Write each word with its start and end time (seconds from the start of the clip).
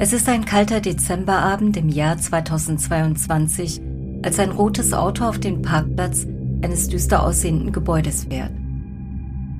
Es 0.00 0.12
ist 0.12 0.28
ein 0.28 0.44
kalter 0.44 0.80
Dezemberabend 0.80 1.76
im 1.76 1.88
Jahr 1.88 2.16
2022, 2.16 3.80
als 4.22 4.38
ein 4.38 4.52
rotes 4.52 4.92
Auto 4.92 5.24
auf 5.24 5.40
den 5.40 5.60
Parkplatz 5.60 6.24
eines 6.62 6.88
düster 6.88 7.24
aussehenden 7.24 7.72
Gebäudes 7.72 8.26
fährt. 8.30 8.52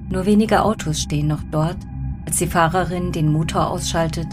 Nur 0.09 0.27
wenige 0.27 0.62
Autos 0.62 1.01
stehen 1.01 1.27
noch 1.27 1.43
dort, 1.51 1.79
als 2.24 2.37
die 2.37 2.46
Fahrerin 2.46 3.11
den 3.11 3.32
Motor 3.32 3.69
ausschaltet 3.69 4.29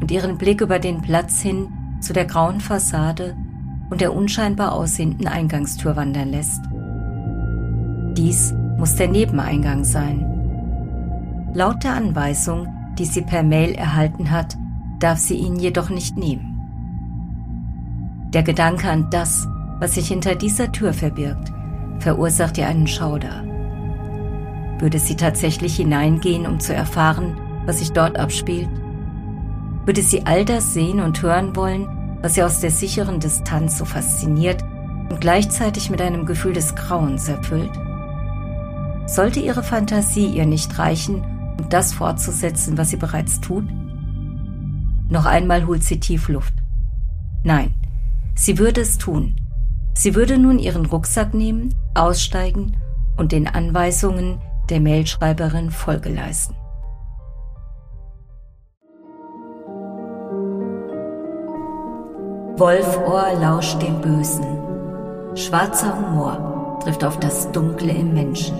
und 0.00 0.10
ihren 0.10 0.36
Blick 0.36 0.62
über 0.62 0.80
den 0.80 1.00
Platz 1.00 1.40
hin 1.40 1.68
zu 2.00 2.12
der 2.12 2.24
grauen 2.24 2.60
Fassade 2.60 3.36
und 3.88 4.00
der 4.00 4.14
unscheinbar 4.14 4.72
aussehenden 4.72 5.28
Eingangstür 5.28 5.94
wandern 5.94 6.30
lässt. 6.30 6.62
Dies 8.16 8.52
muss 8.78 8.96
der 8.96 9.06
Nebeneingang 9.06 9.84
sein. 9.84 11.52
Laut 11.54 11.84
der 11.84 11.92
Anweisung, 11.92 12.66
die 12.98 13.04
sie 13.04 13.22
per 13.22 13.44
Mail 13.44 13.76
erhalten 13.76 14.32
hat, 14.32 14.56
darf 14.98 15.18
sie 15.18 15.34
ihn 15.34 15.56
jedoch 15.56 15.90
nicht 15.90 16.16
nehmen. 16.16 16.56
Der 18.32 18.42
Gedanke 18.42 18.90
an 18.90 19.08
das, 19.10 19.46
was 19.78 19.94
sich 19.94 20.08
hinter 20.08 20.34
dieser 20.34 20.72
Tür 20.72 20.92
verbirgt, 20.92 21.52
verursacht 22.00 22.58
ihr 22.58 22.66
einen 22.66 22.86
Schauder. 22.86 23.44
Würde 24.78 24.98
sie 24.98 25.16
tatsächlich 25.16 25.76
hineingehen, 25.76 26.46
um 26.46 26.60
zu 26.60 26.74
erfahren, 26.74 27.36
was 27.64 27.78
sich 27.78 27.92
dort 27.92 28.18
abspielt? 28.18 28.68
Würde 29.84 30.02
sie 30.02 30.26
all 30.26 30.44
das 30.44 30.74
sehen 30.74 31.00
und 31.00 31.22
hören 31.22 31.56
wollen, 31.56 31.86
was 32.20 32.34
sie 32.34 32.42
aus 32.42 32.60
der 32.60 32.70
sicheren 32.70 33.20
Distanz 33.20 33.78
so 33.78 33.84
fasziniert 33.84 34.62
und 35.08 35.20
gleichzeitig 35.20 35.90
mit 35.90 36.02
einem 36.02 36.26
Gefühl 36.26 36.52
des 36.52 36.74
Grauens 36.74 37.28
erfüllt? 37.28 37.70
Sollte 39.06 39.40
ihre 39.40 39.62
Fantasie 39.62 40.26
ihr 40.26 40.46
nicht 40.46 40.78
reichen, 40.78 41.22
um 41.58 41.68
das 41.68 41.94
fortzusetzen, 41.94 42.76
was 42.76 42.90
sie 42.90 42.96
bereits 42.96 43.40
tut? 43.40 43.64
Noch 45.08 45.24
einmal 45.24 45.66
holt 45.66 45.84
sie 45.84 46.00
tief 46.00 46.28
Luft. 46.28 46.54
Nein, 47.44 47.74
sie 48.34 48.58
würde 48.58 48.80
es 48.80 48.98
tun. 48.98 49.36
Sie 49.94 50.14
würde 50.14 50.36
nun 50.36 50.58
ihren 50.58 50.86
Rucksack 50.86 51.32
nehmen, 51.32 51.74
aussteigen 51.94 52.76
und 53.16 53.32
den 53.32 53.46
Anweisungen 53.46 54.40
der 54.68 54.80
Mailschreiberin 54.80 55.70
Folge 55.70 56.08
leisten. 56.08 56.54
Wolfohr 62.58 63.34
lauscht 63.40 63.80
dem 63.82 64.00
Bösen. 64.00 64.46
Schwarzer 65.34 65.96
Humor 65.96 66.78
trifft 66.82 67.04
auf 67.04 67.20
das 67.20 67.52
Dunkle 67.52 67.92
im 67.92 68.14
Menschen. 68.14 68.56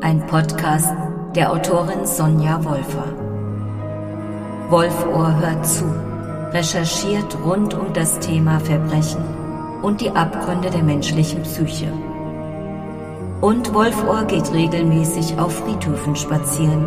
Ein 0.00 0.26
Podcast 0.26 0.92
der 1.34 1.52
Autorin 1.52 2.06
Sonja 2.06 2.64
Wolfer. 2.64 3.25
Wolfohr 4.68 5.32
hört 5.38 5.64
zu, 5.64 5.84
recherchiert 6.52 7.38
rund 7.44 7.74
um 7.74 7.92
das 7.92 8.18
Thema 8.18 8.58
Verbrechen 8.58 9.22
und 9.80 10.00
die 10.00 10.10
Abgründe 10.10 10.70
der 10.70 10.82
menschlichen 10.82 11.42
Psyche. 11.42 11.92
Und 13.40 13.72
Wolfohr 13.72 14.24
geht 14.24 14.52
regelmäßig 14.52 15.38
auf 15.38 15.54
Friedhöfen 15.54 16.16
spazieren, 16.16 16.84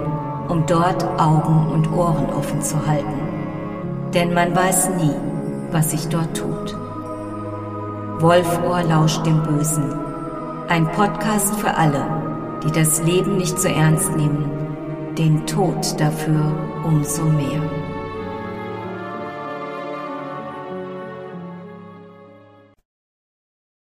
um 0.49 0.66
dort 0.66 1.05
Augen 1.17 1.71
und 1.71 1.89
Ohren 1.94 2.30
offen 2.38 2.61
zu 2.61 2.86
halten. 2.86 3.21
Denn 4.14 4.33
man 4.33 4.53
weiß 4.53 4.89
nie, 4.97 5.16
was 5.71 5.91
sich 5.91 6.05
dort 6.09 6.36
tut. 6.36 6.75
Wolfohr 8.19 8.83
lauscht 8.83 9.25
dem 9.25 9.41
Bösen. 9.43 9.93
Ein 10.67 10.91
Podcast 10.91 11.55
für 11.55 11.75
alle, 11.75 12.03
die 12.61 12.71
das 12.71 13.02
Leben 13.03 13.38
nicht 13.38 13.58
so 13.58 13.69
ernst 13.69 14.17
nehmen, 14.17 14.52
den 15.17 15.45
Tod 15.45 15.97
dafür 15.97 16.52
umso 16.89 17.23
mehr. 17.23 17.61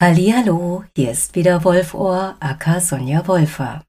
Hallo, 0.02 0.84
hier 0.94 1.12
ist 1.12 1.36
wieder 1.36 1.64
Wolfohr, 1.64 2.36
aka 2.42 2.82
Sonja 2.82 3.26
Wolfer. 3.28 3.86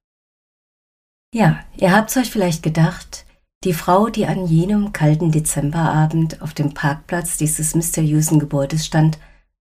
Ja, 1.34 1.64
ihr 1.76 1.90
habt's 1.90 2.16
euch 2.16 2.30
vielleicht 2.30 2.62
gedacht, 2.62 3.26
die 3.64 3.72
Frau, 3.72 4.08
die 4.08 4.26
an 4.26 4.46
jenem 4.46 4.92
kalten 4.92 5.32
Dezemberabend 5.32 6.40
auf 6.40 6.54
dem 6.54 6.72
Parkplatz 6.72 7.36
dieses 7.38 7.74
mysteriösen 7.74 8.38
Gebäudes 8.38 8.86
stand, 8.86 9.18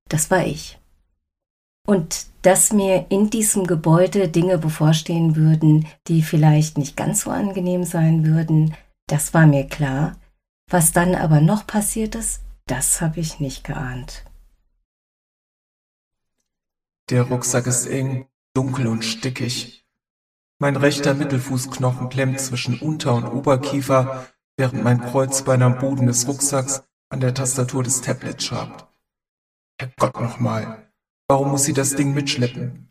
das 0.07 0.29
war 0.29 0.45
ich. 0.45 0.77
Und 1.87 2.27
dass 2.43 2.73
mir 2.73 3.07
in 3.09 3.31
diesem 3.31 3.65
Gebäude 3.65 4.27
Dinge 4.27 4.59
bevorstehen 4.59 5.35
würden, 5.35 5.87
die 6.07 6.21
vielleicht 6.21 6.77
nicht 6.77 6.95
ganz 6.95 7.21
so 7.21 7.31
angenehm 7.31 7.85
sein 7.85 8.23
würden, 8.23 8.75
das 9.07 9.33
war 9.33 9.45
mir 9.45 9.67
klar. 9.67 10.17
Was 10.69 10.93
dann 10.93 11.15
aber 11.15 11.41
noch 11.41 11.67
passiert 11.67 12.15
ist, 12.15 12.41
das 12.65 13.01
habe 13.01 13.19
ich 13.19 13.39
nicht 13.39 13.63
geahnt. 13.63 14.23
Der 17.09 17.23
Rucksack 17.23 17.67
ist 17.67 17.87
eng, 17.87 18.27
dunkel 18.53 18.87
und 18.87 19.03
stickig. 19.03 19.85
Mein 20.59 20.77
rechter 20.77 21.13
Mittelfußknochen 21.13 22.09
klemmt 22.09 22.39
zwischen 22.39 22.79
Unter- 22.79 23.15
und 23.15 23.25
Oberkiefer, 23.25 24.27
während 24.55 24.83
mein 24.83 25.01
Kreuzbein 25.01 25.61
am 25.63 25.79
Boden 25.79 26.07
des 26.07 26.27
Rucksacks 26.27 26.83
an 27.09 27.19
der 27.19 27.33
Tastatur 27.33 27.83
des 27.83 28.01
Tablets 28.01 28.45
schabt. 28.45 28.87
Herrgott 29.77 30.21
nochmal, 30.21 30.91
warum 31.27 31.49
muss 31.49 31.63
sie 31.63 31.73
das 31.73 31.95
Ding 31.95 32.13
mitschleppen? 32.13 32.87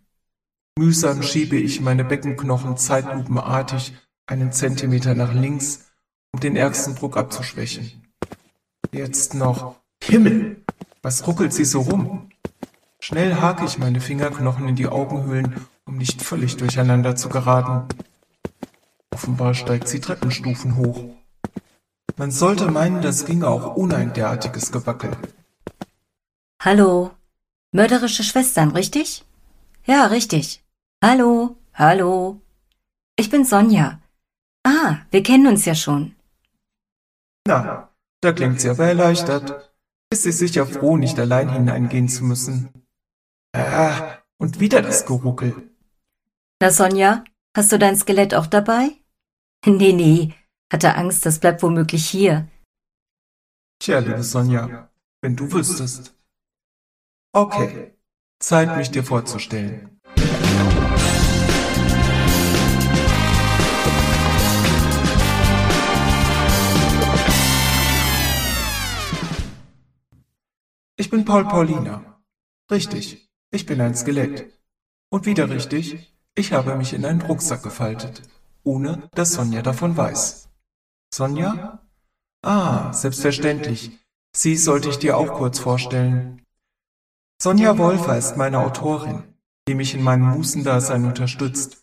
Mühsam 0.77 1.23
schiebe 1.23 1.57
ich 1.57 1.81
meine 1.81 2.05
Beckenknochen 2.05 2.77
zeitlupenartig 2.77 3.95
einen 4.27 4.53
Zentimeter 4.53 5.15
nach 5.15 5.33
links, 5.33 5.90
um 6.33 6.41
den 6.41 6.57
ärgsten 6.57 6.95
Druck 6.95 7.17
abzuschwächen. 7.17 8.13
Jetzt 8.93 9.35
noch. 9.35 9.77
Himmel! 10.03 10.63
Was 11.03 11.27
ruckelt 11.27 11.53
sie 11.53 11.65
so 11.65 11.81
rum? 11.81 12.31
Schnell 13.01 13.37
hake 13.37 13.65
ich 13.65 13.79
meine 13.79 14.01
Fingerknochen 14.01 14.69
in 14.69 14.77
die 14.77 14.87
Augenhöhlen 14.87 15.67
um 15.91 15.97
nicht 15.97 16.23
völlig 16.23 16.57
durcheinander 16.57 17.17
zu 17.17 17.29
geraten. 17.29 17.89
Offenbar 19.13 19.55
steigt 19.55 19.89
sie 19.89 20.01
Treppenstufen 20.01 20.77
hoch. 20.77 21.03
Man 22.17 22.31
sollte 22.31 22.71
meinen, 22.71 23.03
das 23.03 23.27
ginge 23.27 23.49
auch 23.49 23.75
ohne 23.75 23.97
ein 23.97 24.13
derartiges 24.13 24.71
Gewackel. 24.71 25.11
Hallo. 26.63 27.11
Mörderische 27.73 28.23
Schwestern, 28.23 28.71
richtig? 28.71 29.25
Ja, 29.85 30.07
richtig. 30.07 30.63
Hallo, 31.03 31.57
hallo. 31.75 32.41
Ich 33.17 33.31
bin 33.31 33.45
Sonja. 33.45 34.01
Ah, 34.63 34.99
wir 35.11 35.25
kennen 35.25 35.49
uns 35.49 35.65
ja 35.65 35.75
schon. 35.75 36.15
Na, 37.51 37.93
da 38.21 38.33
klingt 38.33 38.61
sie 38.61 38.69
aber 38.69 38.87
erleichtert. 38.87 39.75
Ist 40.13 40.23
sie 40.23 40.31
sicher 40.31 40.67
froh, 40.67 40.97
nicht 40.97 41.19
allein 41.19 41.49
hineingehen 41.51 42.09
zu 42.09 42.23
müssen. 42.25 42.87
Ah, 43.53 44.19
und 44.39 44.61
wieder 44.61 44.83
das 44.83 45.05
Geruckel. 45.05 45.69
Na 46.63 46.71
Sonja, 46.71 47.25
hast 47.57 47.73
du 47.73 47.79
dein 47.79 47.97
Skelett 47.97 48.35
auch 48.35 48.47
dabei? 48.47 48.91
Nee, 49.67 49.93
nee, 49.93 50.33
hatte 50.73 50.95
Angst, 50.95 51.27
das 51.27 51.39
bleibt 51.39 51.63
womöglich 51.63 52.09
hier. 52.09 52.49
Tja, 53.79 53.99
liebe 53.99 54.23
Sonja, 54.23 54.91
wenn 55.21 55.37
du 55.37 55.53
wüsstest. 55.53 56.17
Okay, 57.35 57.93
Zeit, 58.39 58.75
mich 58.79 58.91
dir 58.91 59.05
vorzustellen. 59.05 60.00
Ich 71.01 71.09
bin 71.09 71.25
Paul 71.25 71.47
Paulina. 71.47 72.21
Richtig, 72.71 73.33
ich 73.51 73.65
bin 73.65 73.81
ein 73.81 73.95
Skelett. 73.95 74.53
Und 75.09 75.25
wieder 75.25 75.49
richtig, 75.49 76.15
ich 76.35 76.53
habe 76.53 76.77
mich 76.77 76.93
in 76.93 77.07
einen 77.07 77.23
Rucksack 77.23 77.63
gefaltet, 77.63 78.21
ohne 78.65 79.09
dass 79.15 79.33
Sonja 79.33 79.63
davon 79.63 79.97
weiß. 79.97 80.51
Sonja? 81.11 81.81
Ah, 82.43 82.93
selbstverständlich. 82.93 83.99
Sie 84.37 84.59
sollte 84.59 84.91
ich 84.91 84.99
dir 84.99 85.17
auch 85.17 85.39
kurz 85.39 85.59
vorstellen. 85.59 86.43
Sonja 87.41 87.79
Wolfer 87.79 88.19
ist 88.19 88.37
meine 88.37 88.59
Autorin, 88.59 89.23
die 89.69 89.75
mich 89.75 89.95
in 89.95 90.03
meinem 90.03 90.29
Musendasein 90.29 91.07
unterstützt. 91.07 91.83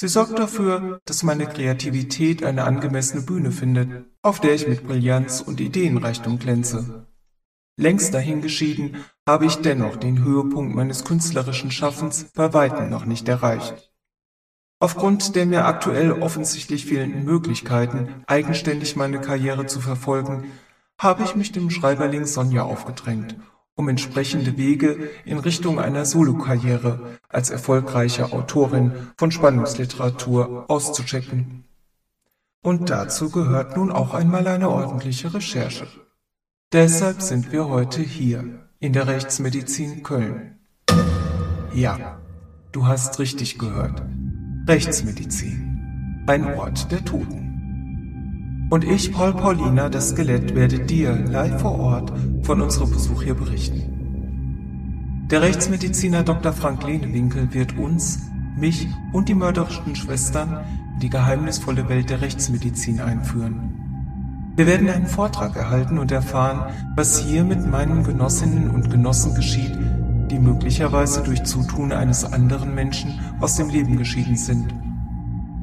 Sie 0.00 0.08
sorgt 0.08 0.38
dafür, 0.38 1.02
dass 1.04 1.22
meine 1.22 1.48
Kreativität 1.48 2.42
eine 2.42 2.64
angemessene 2.64 3.20
Bühne 3.20 3.52
findet, 3.52 4.06
auf 4.22 4.40
der 4.40 4.54
ich 4.54 4.66
mit 4.66 4.86
Brillanz 4.86 5.42
und 5.42 5.60
Ideenreichtum 5.60 6.38
glänze. 6.38 7.07
Längst 7.80 8.12
dahingeschieden 8.12 8.96
habe 9.24 9.46
ich 9.46 9.54
dennoch 9.58 9.94
den 9.94 10.24
Höhepunkt 10.24 10.74
meines 10.74 11.04
künstlerischen 11.04 11.70
Schaffens 11.70 12.24
bei 12.34 12.52
weitem 12.52 12.90
noch 12.90 13.04
nicht 13.04 13.28
erreicht. 13.28 13.92
Aufgrund 14.80 15.36
der 15.36 15.46
mir 15.46 15.64
aktuell 15.64 16.10
offensichtlich 16.10 16.86
fehlenden 16.86 17.24
Möglichkeiten, 17.24 18.24
eigenständig 18.26 18.96
meine 18.96 19.20
Karriere 19.20 19.66
zu 19.66 19.78
verfolgen, 19.80 20.50
habe 20.98 21.22
ich 21.22 21.36
mich 21.36 21.52
dem 21.52 21.70
Schreiberling 21.70 22.26
Sonja 22.26 22.64
aufgedrängt, 22.64 23.36
um 23.76 23.88
entsprechende 23.88 24.56
Wege 24.56 25.10
in 25.24 25.38
Richtung 25.38 25.78
einer 25.78 26.04
Solokarriere 26.04 27.20
als 27.28 27.50
erfolgreiche 27.50 28.32
Autorin 28.32 28.90
von 29.16 29.30
Spannungsliteratur 29.30 30.64
auszuchecken. 30.68 31.62
Und 32.60 32.90
dazu 32.90 33.30
gehört 33.30 33.76
nun 33.76 33.92
auch 33.92 34.14
einmal 34.14 34.48
eine 34.48 34.68
ordentliche 34.68 35.32
Recherche. 35.32 35.86
Deshalb 36.74 37.22
sind 37.22 37.50
wir 37.50 37.66
heute 37.70 38.02
hier, 38.02 38.44
in 38.78 38.92
der 38.92 39.06
Rechtsmedizin 39.06 40.02
Köln. 40.02 40.58
Ja, 41.72 42.20
du 42.72 42.86
hast 42.86 43.18
richtig 43.18 43.58
gehört. 43.58 44.02
Rechtsmedizin. 44.66 46.24
Ein 46.26 46.44
Ort 46.58 46.92
der 46.92 47.02
Toten. 47.06 48.68
Und 48.70 48.84
ich, 48.84 49.14
Paul 49.14 49.32
Paulina, 49.32 49.88
das 49.88 50.10
Skelett, 50.10 50.54
werde 50.54 50.80
dir 50.80 51.14
live 51.14 51.58
vor 51.62 51.78
Ort 51.78 52.12
von 52.42 52.60
unserem 52.60 52.90
Besuch 52.90 53.22
hier 53.22 53.34
berichten. 53.34 55.26
Der 55.30 55.40
Rechtsmediziner 55.40 56.22
Dr. 56.22 56.52
Frank 56.52 56.84
Lehnewinkel 56.84 57.54
wird 57.54 57.78
uns, 57.78 58.18
mich 58.58 58.86
und 59.14 59.30
die 59.30 59.34
mörderischen 59.34 59.96
Schwestern 59.96 60.66
in 60.92 61.00
die 61.00 61.08
geheimnisvolle 61.08 61.88
Welt 61.88 62.10
der 62.10 62.20
Rechtsmedizin 62.20 63.00
einführen. 63.00 63.77
Wir 64.58 64.66
werden 64.66 64.90
einen 64.90 65.06
Vortrag 65.06 65.54
erhalten 65.54 65.98
und 65.98 66.10
erfahren, 66.10 66.74
was 66.96 67.20
hier 67.20 67.44
mit 67.44 67.64
meinen 67.64 68.02
Genossinnen 68.02 68.70
und 68.70 68.90
Genossen 68.90 69.36
geschieht, 69.36 69.78
die 70.32 70.40
möglicherweise 70.40 71.22
durch 71.22 71.44
Zutun 71.44 71.92
eines 71.92 72.24
anderen 72.24 72.74
Menschen 72.74 73.20
aus 73.38 73.54
dem 73.54 73.68
Leben 73.68 73.96
geschieden 73.96 74.36
sind. 74.36 74.74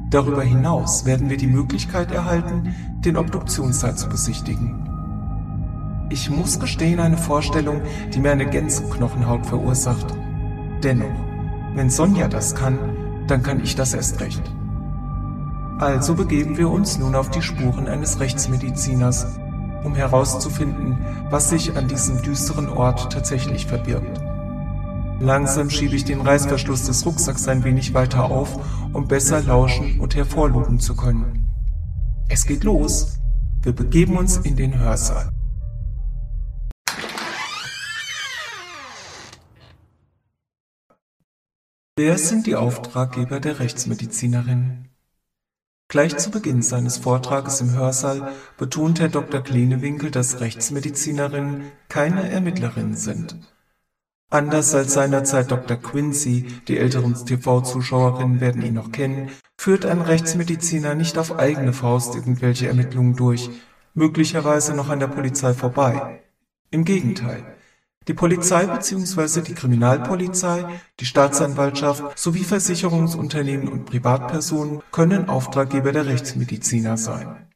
Darüber 0.08 0.42
hinaus 0.42 1.04
werden 1.04 1.28
wir 1.28 1.36
die 1.36 1.46
Möglichkeit 1.46 2.10
erhalten, 2.10 2.74
den 3.04 3.18
Obduktionssaal 3.18 3.98
zu 3.98 4.08
besichtigen. 4.08 4.88
Ich 6.08 6.30
muss 6.30 6.58
gestehen, 6.58 6.98
eine 6.98 7.18
Vorstellung, 7.18 7.82
die 8.14 8.18
mir 8.18 8.30
eine 8.32 8.48
Gänseknochenhaut 8.48 9.44
verursacht. 9.44 10.06
Dennoch, 10.82 11.20
wenn 11.74 11.90
Sonja 11.90 12.28
das 12.28 12.54
kann, 12.54 12.78
dann 13.26 13.42
kann 13.42 13.60
ich 13.62 13.76
das 13.76 13.92
erst 13.92 14.22
recht. 14.22 14.55
Also 15.78 16.14
begeben 16.14 16.56
wir 16.56 16.70
uns 16.70 16.96
nun 16.96 17.14
auf 17.14 17.30
die 17.30 17.42
Spuren 17.42 17.86
eines 17.86 18.18
Rechtsmediziners, 18.18 19.26
um 19.84 19.94
herauszufinden, 19.94 20.96
was 21.28 21.50
sich 21.50 21.76
an 21.76 21.86
diesem 21.86 22.22
düsteren 22.22 22.70
Ort 22.70 23.12
tatsächlich 23.12 23.66
verbirgt. 23.66 24.18
Langsam 25.20 25.68
schiebe 25.68 25.94
ich 25.94 26.04
den 26.04 26.22
Reißverschluss 26.22 26.84
des 26.84 27.04
Rucksacks 27.04 27.46
ein 27.46 27.62
wenig 27.62 27.92
weiter 27.92 28.24
auf, 28.24 28.58
um 28.94 29.06
besser 29.06 29.42
lauschen 29.42 30.00
und 30.00 30.16
hervorlugen 30.16 30.80
zu 30.80 30.96
können. 30.96 31.48
Es 32.30 32.46
geht 32.46 32.64
los. 32.64 33.18
Wir 33.62 33.72
begeben 33.72 34.16
uns 34.16 34.38
in 34.38 34.56
den 34.56 34.78
Hörsaal. 34.78 35.30
Wer 41.98 42.16
sind 42.16 42.46
die 42.46 42.56
Auftraggeber 42.56 43.40
der 43.40 43.58
Rechtsmedizinerin? 43.58 44.85
Gleich 45.88 46.16
zu 46.16 46.30
Beginn 46.30 46.62
seines 46.62 46.96
Vortrages 46.96 47.60
im 47.60 47.72
Hörsaal 47.72 48.32
betont 48.58 48.98
Herr 48.98 49.08
Dr. 49.08 49.40
Klenewinkel, 49.40 50.10
dass 50.10 50.40
Rechtsmedizinerinnen 50.40 51.70
keine 51.88 52.28
Ermittlerinnen 52.28 52.96
sind. 52.96 53.36
Anders 54.28 54.74
als 54.74 54.94
seinerzeit 54.94 55.52
Dr. 55.52 55.76
Quincy, 55.76 56.46
die 56.66 56.78
älteren 56.78 57.14
TV-Zuschauerinnen 57.14 58.40
werden 58.40 58.62
ihn 58.62 58.74
noch 58.74 58.90
kennen, 58.90 59.30
führt 59.56 59.86
ein 59.86 60.00
Rechtsmediziner 60.00 60.96
nicht 60.96 61.16
auf 61.18 61.38
eigene 61.38 61.72
Faust 61.72 62.16
irgendwelche 62.16 62.66
Ermittlungen 62.66 63.14
durch, 63.14 63.48
möglicherweise 63.94 64.74
noch 64.74 64.88
an 64.88 64.98
der 64.98 65.06
Polizei 65.06 65.54
vorbei. 65.54 66.20
Im 66.72 66.84
Gegenteil. 66.84 67.55
Die 68.08 68.14
Polizei 68.14 68.66
bzw. 68.66 69.40
die 69.40 69.54
Kriminalpolizei, 69.54 70.80
die 71.00 71.06
Staatsanwaltschaft 71.06 72.16
sowie 72.18 72.44
Versicherungsunternehmen 72.44 73.68
und 73.68 73.84
Privatpersonen 73.84 74.82
können 74.92 75.28
Auftraggeber 75.28 75.90
der 75.90 76.06
Rechtsmediziner 76.06 76.96
sein. 76.96 77.48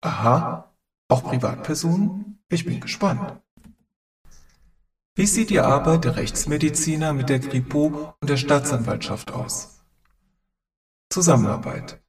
Aha, 0.00 0.74
auch 1.08 1.22
Privatpersonen? 1.22 2.40
Ich 2.48 2.64
bin 2.64 2.80
gespannt. 2.80 3.40
Wie 5.14 5.26
sieht 5.26 5.50
die 5.50 5.60
Arbeit 5.60 6.04
der 6.04 6.16
Rechtsmediziner 6.16 7.12
mit 7.12 7.28
der 7.28 7.40
Kripo 7.40 8.14
und 8.20 8.30
der 8.30 8.36
Staatsanwaltschaft 8.36 9.32
aus? 9.32 9.80
Zusammenarbeit. 11.10 12.00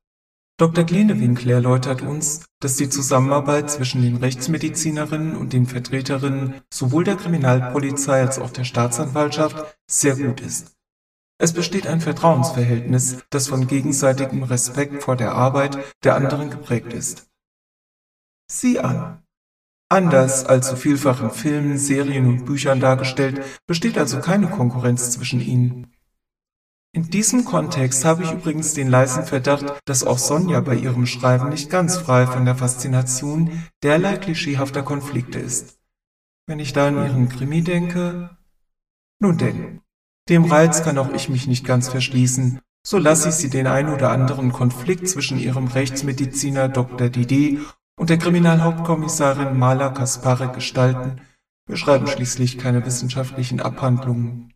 Dr. 0.60 0.84
Glenewinkel 0.84 1.52
erläutert 1.52 2.02
uns, 2.02 2.44
dass 2.60 2.76
die 2.76 2.90
Zusammenarbeit 2.90 3.72
zwischen 3.72 4.02
den 4.02 4.18
Rechtsmedizinerinnen 4.18 5.38
und 5.38 5.54
den 5.54 5.66
Vertreterinnen 5.66 6.56
sowohl 6.70 7.06
der 7.06 7.16
Kriminalpolizei 7.16 8.20
als 8.20 8.40
auch 8.40 8.50
der 8.50 8.66
Staatsanwaltschaft 8.66 9.78
sehr 9.90 10.18
gut 10.18 10.42
ist. 10.42 10.76
Es 11.42 11.54
besteht 11.54 11.88
ein 11.88 12.02
Vertrauensverhältnis, 12.02 13.24
das 13.30 13.48
von 13.48 13.68
gegenseitigem 13.68 14.44
Respekt 14.44 15.02
vor 15.02 15.16
der 15.16 15.32
Arbeit 15.32 15.78
der 16.04 16.16
anderen 16.16 16.50
geprägt 16.50 16.92
ist. 16.92 17.32
Sieh 18.52 18.80
an. 18.80 19.24
Anders 19.88 20.46
als 20.46 20.68
so 20.68 20.76
vielfach 20.76 21.24
in 21.24 21.32
Filmen, 21.32 21.78
Serien 21.78 22.28
und 22.28 22.44
Büchern 22.44 22.82
dargestellt, 22.82 23.42
besteht 23.66 23.98
also 23.98 24.20
keine 24.20 24.50
Konkurrenz 24.50 25.12
zwischen 25.12 25.40
ihnen. 25.40 25.96
In 26.92 27.10
diesem 27.12 27.46
Kontext 27.46 28.04
habe 28.04 28.24
ich 28.24 28.32
übrigens 28.32 28.74
den 28.74 28.88
leisen 28.88 29.24
Verdacht, 29.24 29.80
dass 29.86 30.04
auch 30.04 30.18
Sonja 30.18 30.60
bei 30.62 30.76
ihrem 30.76 31.06
Schreiben 31.06 31.50
nicht 31.50 31.70
ganz 31.70 31.98
frei 31.98 32.26
von 32.26 32.46
der 32.46 32.56
Faszination 32.56 33.64
derlei 33.84 34.18
klischeehafter 34.18 34.82
Konflikte 34.82 35.38
ist. 35.38 35.80
Wenn 36.48 36.60
ich 36.60 36.74
da 36.74 36.88
an 36.88 36.96
ihren 36.96 37.30
Krimi 37.30 37.62
denke. 37.62 38.38
Nun 39.20 39.38
denn, 39.38 39.82
dem 40.30 40.46
Reiz 40.46 40.84
kann 40.84 40.98
auch 40.98 41.14
ich 41.14 41.30
mich 41.30 41.46
nicht 41.46 41.64
ganz 41.64 41.90
verschließen, 41.90 42.60
so 42.88 42.98
lasse 42.98 43.30
ich 43.30 43.36
sie 43.36 43.50
den 43.52 43.68
ein 43.68 43.94
oder 43.94 44.10
anderen 44.10 44.52
Konflikt 44.52 45.08
zwischen 45.08 45.38
ihrem 45.38 45.68
Rechtsmediziner 45.68 46.70
Dr. 46.70 47.10
Didi 47.10 47.60
und 48.00 48.10
der 48.10 48.18
Kriminalhauptkommissarin 48.18 49.60
Mala 49.60 49.90
Kaspare 49.90 50.52
gestalten. 50.52 51.22
Wir 51.68 51.78
schreiben 51.78 52.08
schließlich 52.08 52.58
keine 52.58 52.84
wissenschaftlichen 52.84 53.60
Abhandlungen. 53.60 54.54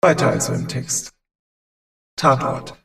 Weiter 0.00 0.28
also 0.28 0.52
im 0.52 0.68
Text. 0.68 1.12
Tatort. 2.20 2.76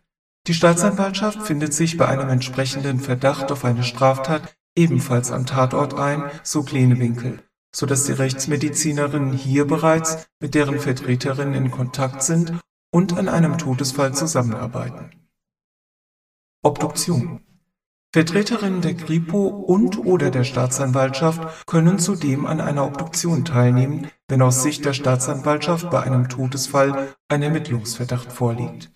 Die 0.47 0.53
Staatsanwaltschaft 0.53 1.41
findet 1.41 1.73
sich 1.73 1.97
bei 1.97 2.07
einem 2.07 2.29
entsprechenden 2.29 3.01
Verdacht 3.01 3.51
auf 3.51 3.65
eine 3.65 3.83
Straftat 3.83 4.55
ebenfalls 4.77 5.29
am 5.29 5.45
Tatort 5.45 5.95
ein, 5.95 6.23
so 6.41 6.63
Klenewinkel, 6.63 7.43
so 7.75 7.85
dass 7.85 8.05
die 8.05 8.13
Rechtsmedizinerinnen 8.13 9.33
hier 9.33 9.67
bereits 9.67 10.29
mit 10.39 10.55
deren 10.55 10.79
Vertreterinnen 10.79 11.65
in 11.65 11.69
Kontakt 11.69 12.23
sind 12.23 12.53
und 12.93 13.17
an 13.17 13.27
einem 13.27 13.57
Todesfall 13.57 14.13
zusammenarbeiten. 14.13 15.27
Obduktion. 16.63 17.41
Vertreterinnen 18.13 18.79
der 18.79 18.93
Kripo 18.93 19.47
und 19.47 19.97
oder 19.97 20.31
der 20.31 20.45
Staatsanwaltschaft 20.45 21.67
können 21.67 21.99
zudem 21.99 22.45
an 22.45 22.61
einer 22.61 22.85
Obduktion 22.85 23.43
teilnehmen, 23.43 24.09
wenn 24.29 24.41
aus 24.41 24.63
Sicht 24.63 24.85
der 24.85 24.93
Staatsanwaltschaft 24.93 25.89
bei 25.89 26.03
einem 26.03 26.29
Todesfall 26.29 27.13
ein 27.27 27.41
Ermittlungsverdacht 27.41 28.31
vorliegt 28.31 28.94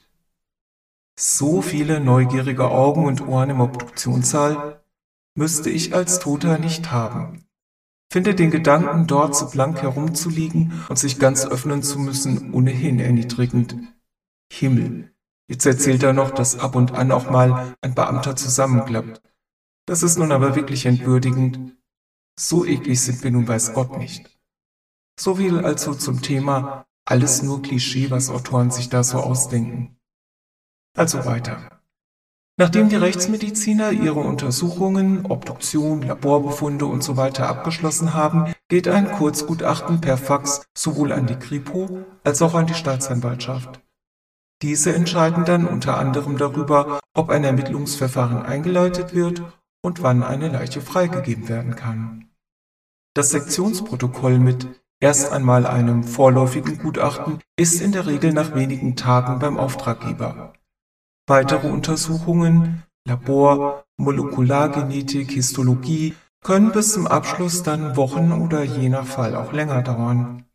so 1.20 1.62
viele 1.62 2.00
neugierige 2.00 2.70
Augen 2.70 3.06
und 3.06 3.28
Ohren 3.28 3.50
im 3.50 3.60
Obduktionssaal 3.60 4.82
müsste 5.36 5.70
ich 5.70 5.94
als 5.94 6.20
Toter 6.20 6.58
nicht 6.58 6.92
haben. 6.92 7.46
Finde 8.10 8.36
den 8.36 8.52
Gedanken, 8.52 9.06
dort 9.06 9.36
so 9.36 9.50
blank 9.50 9.82
herumzuliegen 9.82 10.82
und 10.88 10.98
sich 10.98 11.20
ganz 11.20 11.46
öffnen 11.46 11.84
zu 11.84 12.00
müssen, 12.00 12.54
ohnehin 12.54 13.02
erniedrigend. 13.02 13.76
Himmel, 14.50 15.14
jetzt 15.50 15.66
erzählt 15.66 16.04
er 16.04 16.14
noch, 16.14 16.32
dass 16.32 16.58
ab 16.58 16.76
und 16.78 16.94
an 16.94 17.12
auch 17.12 17.30
mal 17.30 17.76
ein 17.82 17.94
Beamter 17.94 18.38
zusammenklappt. 18.38 19.22
Das 19.86 20.04
ist 20.04 20.18
nun 20.18 20.32
aber 20.32 20.56
wirklich 20.56 20.86
entwürdigend. 20.86 21.76
So 22.40 22.66
eklig 22.66 23.02
sind 23.02 23.26
wir 23.26 23.32
nun 23.32 23.46
weiß 23.46 23.74
Gott 23.74 23.98
nicht. 23.98 24.40
So 25.20 25.36
viel 25.36 25.60
also 25.60 25.94
zum 25.94 26.22
Thema 26.22 26.86
alles 27.04 27.44
nur 27.44 27.62
Klischee, 27.62 28.10
was 28.10 28.30
Autoren 28.30 28.72
sich 28.72 28.88
da 28.88 29.04
so 29.04 29.18
ausdenken. 29.18 29.99
Also 31.00 31.26
weiter. 31.26 31.80
Nachdem 32.58 32.90
die 32.90 32.98
Rechtsmediziner 32.98 33.94
ihre 33.94 34.20
Untersuchungen, 34.20 35.26
Obduktion, 35.28 36.02
Laborbefunde 36.02 36.88
usw. 36.88 37.32
So 37.34 37.44
abgeschlossen 37.44 38.14
haben, 38.14 38.54
geht 38.68 38.90
ein 38.90 39.10
Kurzgutachten 39.10 40.02
per 40.02 40.18
Fax 40.18 40.66
sowohl 40.78 41.14
an 41.14 41.26
die 41.26 41.38
Kripo 41.38 42.06
als 42.26 42.42
auch 42.42 42.54
an 42.54 42.68
die 42.68 42.74
Staatsanwaltschaft. 42.74 43.80
Diese 44.62 44.94
entscheiden 44.94 45.46
dann 45.46 45.66
unter 45.66 45.98
anderem 45.98 46.38
darüber, 46.38 47.00
ob 47.14 47.30
ein 47.30 47.46
Ermittlungsverfahren 47.46 48.42
eingeleitet 48.42 49.14
wird 49.16 49.42
und 49.82 50.04
wann 50.04 50.22
eine 50.22 50.50
Leiche 50.50 50.82
freigegeben 50.82 51.48
werden 51.48 51.78
kann. 51.78 52.30
Das 53.14 53.30
Sektionsprotokoll 53.30 54.38
mit 54.38 54.68
erst 55.00 55.32
einmal 55.32 55.66
einem 55.66 56.04
vorläufigen 56.04 56.78
Gutachten 56.78 57.40
ist 57.58 57.80
in 57.80 57.94
der 57.94 58.06
Regel 58.06 58.34
nach 58.34 58.54
wenigen 58.54 58.98
Tagen 58.98 59.40
beim 59.40 59.58
Auftraggeber. 59.58 60.49
Weitere 61.30 61.68
Untersuchungen 61.68 62.82
(Labor, 63.08 63.86
Molekulargenetik, 63.98 65.30
Histologie) 65.30 66.16
können 66.42 66.72
bis 66.72 66.94
zum 66.94 67.06
Abschluss 67.06 67.62
dann 67.62 67.96
Wochen 67.96 68.32
oder 68.32 68.64
je 68.64 68.90
nach 68.90 69.06
Fall 69.06 69.36
auch 69.36 69.54
länger 69.54 69.84
dauern. 69.84 70.46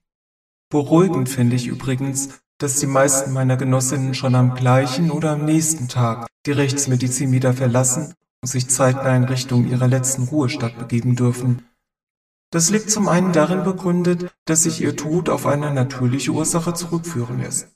Beruhigend 0.70 1.28
finde 1.28 1.54
ich 1.54 1.68
übrigens, 1.68 2.40
dass 2.58 2.80
die 2.80 2.88
meisten 2.88 3.32
meiner 3.32 3.56
Genossinnen 3.56 4.14
schon 4.14 4.34
am 4.34 4.56
gleichen 4.56 5.12
oder 5.12 5.30
am 5.30 5.44
nächsten 5.44 5.86
Tag 5.86 6.26
die 6.44 6.50
Rechtsmedizin 6.50 7.30
wieder 7.30 7.52
verlassen 7.52 8.14
und 8.42 8.48
sich 8.48 8.68
zeitnah 8.68 9.14
in 9.14 9.24
Richtung 9.24 9.68
ihrer 9.68 9.86
letzten 9.86 10.24
Ruhestadt 10.24 10.76
begeben 10.76 11.14
dürfen. 11.14 11.68
Das 12.50 12.70
liegt 12.70 12.90
zum 12.90 13.06
einen 13.06 13.32
darin 13.32 13.62
begründet, 13.62 14.34
dass 14.44 14.64
sich 14.64 14.80
ihr 14.80 14.96
Tod 14.96 15.28
auf 15.28 15.46
eine 15.46 15.72
natürliche 15.72 16.32
Ursache 16.32 16.74
zurückführen 16.74 17.38
lässt. 17.38 17.73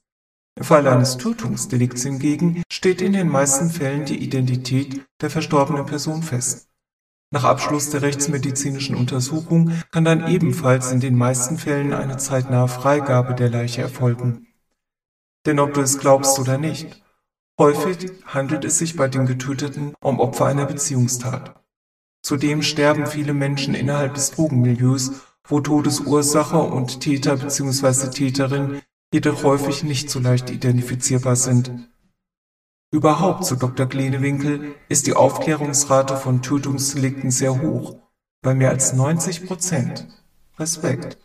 Im 0.58 0.64
Fall 0.64 0.88
eines 0.88 1.18
Tötungsdelikts 1.18 2.02
hingegen 2.02 2.64
steht 2.68 3.00
in 3.00 3.12
den 3.12 3.28
meisten 3.28 3.70
Fällen 3.70 4.06
die 4.06 4.18
Identität 4.18 5.06
der 5.20 5.30
verstorbenen 5.30 5.86
Person 5.86 6.24
fest. 6.24 6.68
Nach 7.30 7.44
Abschluss 7.44 7.90
der 7.90 8.02
rechtsmedizinischen 8.02 8.96
Untersuchung 8.96 9.70
kann 9.92 10.04
dann 10.04 10.26
ebenfalls 10.26 10.90
in 10.90 10.98
den 10.98 11.14
meisten 11.14 11.58
Fällen 11.58 11.92
eine 11.92 12.16
zeitnahe 12.16 12.66
Freigabe 12.66 13.36
der 13.36 13.50
Leiche 13.50 13.82
erfolgen. 13.82 14.48
Denn 15.46 15.60
ob 15.60 15.74
du 15.74 15.80
es 15.80 16.00
glaubst 16.00 16.40
oder 16.40 16.58
nicht, 16.58 17.04
häufig 17.56 18.10
handelt 18.26 18.64
es 18.64 18.78
sich 18.78 18.96
bei 18.96 19.06
den 19.06 19.26
Getöteten 19.26 19.94
um 20.00 20.18
Opfer 20.18 20.46
einer 20.46 20.66
Beziehungstat. 20.66 21.54
Zudem 22.20 22.62
sterben 22.62 23.06
viele 23.06 23.32
Menschen 23.32 23.74
innerhalb 23.74 24.14
des 24.14 24.32
Drogenmilieus, 24.32 25.12
wo 25.44 25.60
Todesursache 25.60 26.58
und 26.58 26.98
Täter 26.98 27.36
bzw. 27.36 28.10
Täterin 28.10 28.82
jedoch 29.12 29.42
häufig 29.42 29.82
nicht 29.84 30.10
so 30.10 30.18
leicht 30.18 30.50
identifizierbar 30.50 31.36
sind. 31.36 31.88
Überhaupt, 32.90 33.44
so 33.44 33.54
Dr. 33.54 33.86
Klenewinkel, 33.86 34.74
ist 34.88 35.06
die 35.06 35.14
Aufklärungsrate 35.14 36.16
von 36.16 36.40
Tötungsdelikten 36.40 37.30
sehr 37.30 37.60
hoch, 37.60 37.96
bei 38.42 38.54
mehr 38.54 38.70
als 38.70 38.92
90 38.92 39.46
Prozent. 39.46 40.06
Respekt. 40.58 41.18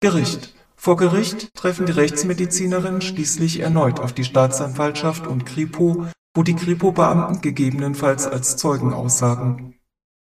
Gericht. 0.00 0.54
Vor 0.76 0.96
Gericht 0.96 1.54
treffen 1.54 1.86
die 1.86 1.92
Rechtsmedizinerinnen 1.92 3.00
schließlich 3.00 3.60
erneut 3.60 3.98
auf 3.98 4.12
die 4.12 4.22
Staatsanwaltschaft 4.24 5.26
und 5.26 5.44
Kripo, 5.44 6.06
wo 6.36 6.42
die 6.44 6.54
Kripo-Beamten 6.54 7.40
gegebenenfalls 7.40 8.26
als 8.26 8.56
Zeugen 8.56 8.92
aussagen. 8.92 9.77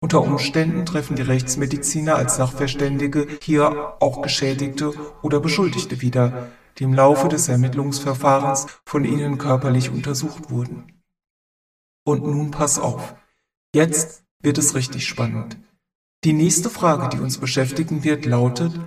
Unter 0.01 0.21
Umständen 0.21 0.85
treffen 0.85 1.17
die 1.17 1.23
Rechtsmediziner 1.23 2.15
als 2.15 2.37
Sachverständige 2.37 3.27
hier 3.41 3.95
auch 3.99 4.21
Geschädigte 4.21 4.93
oder 5.21 5.41
Beschuldigte 5.41 6.01
wieder, 6.01 6.51
die 6.77 6.85
im 6.85 6.93
Laufe 6.93 7.27
des 7.27 7.49
Ermittlungsverfahrens 7.49 8.67
von 8.85 9.03
ihnen 9.03 9.37
körperlich 9.37 9.89
untersucht 9.89 10.49
wurden. 10.49 11.03
Und 12.05 12.25
nun 12.25 12.51
pass 12.51 12.79
auf. 12.79 13.15
Jetzt 13.75 14.23
wird 14.41 14.57
es 14.57 14.73
richtig 14.73 15.05
spannend. 15.05 15.57
Die 16.23 16.33
nächste 16.33 16.69
Frage, 16.69 17.09
die 17.09 17.21
uns 17.21 17.37
beschäftigen 17.37 18.05
wird, 18.05 18.25
lautet, 18.25 18.79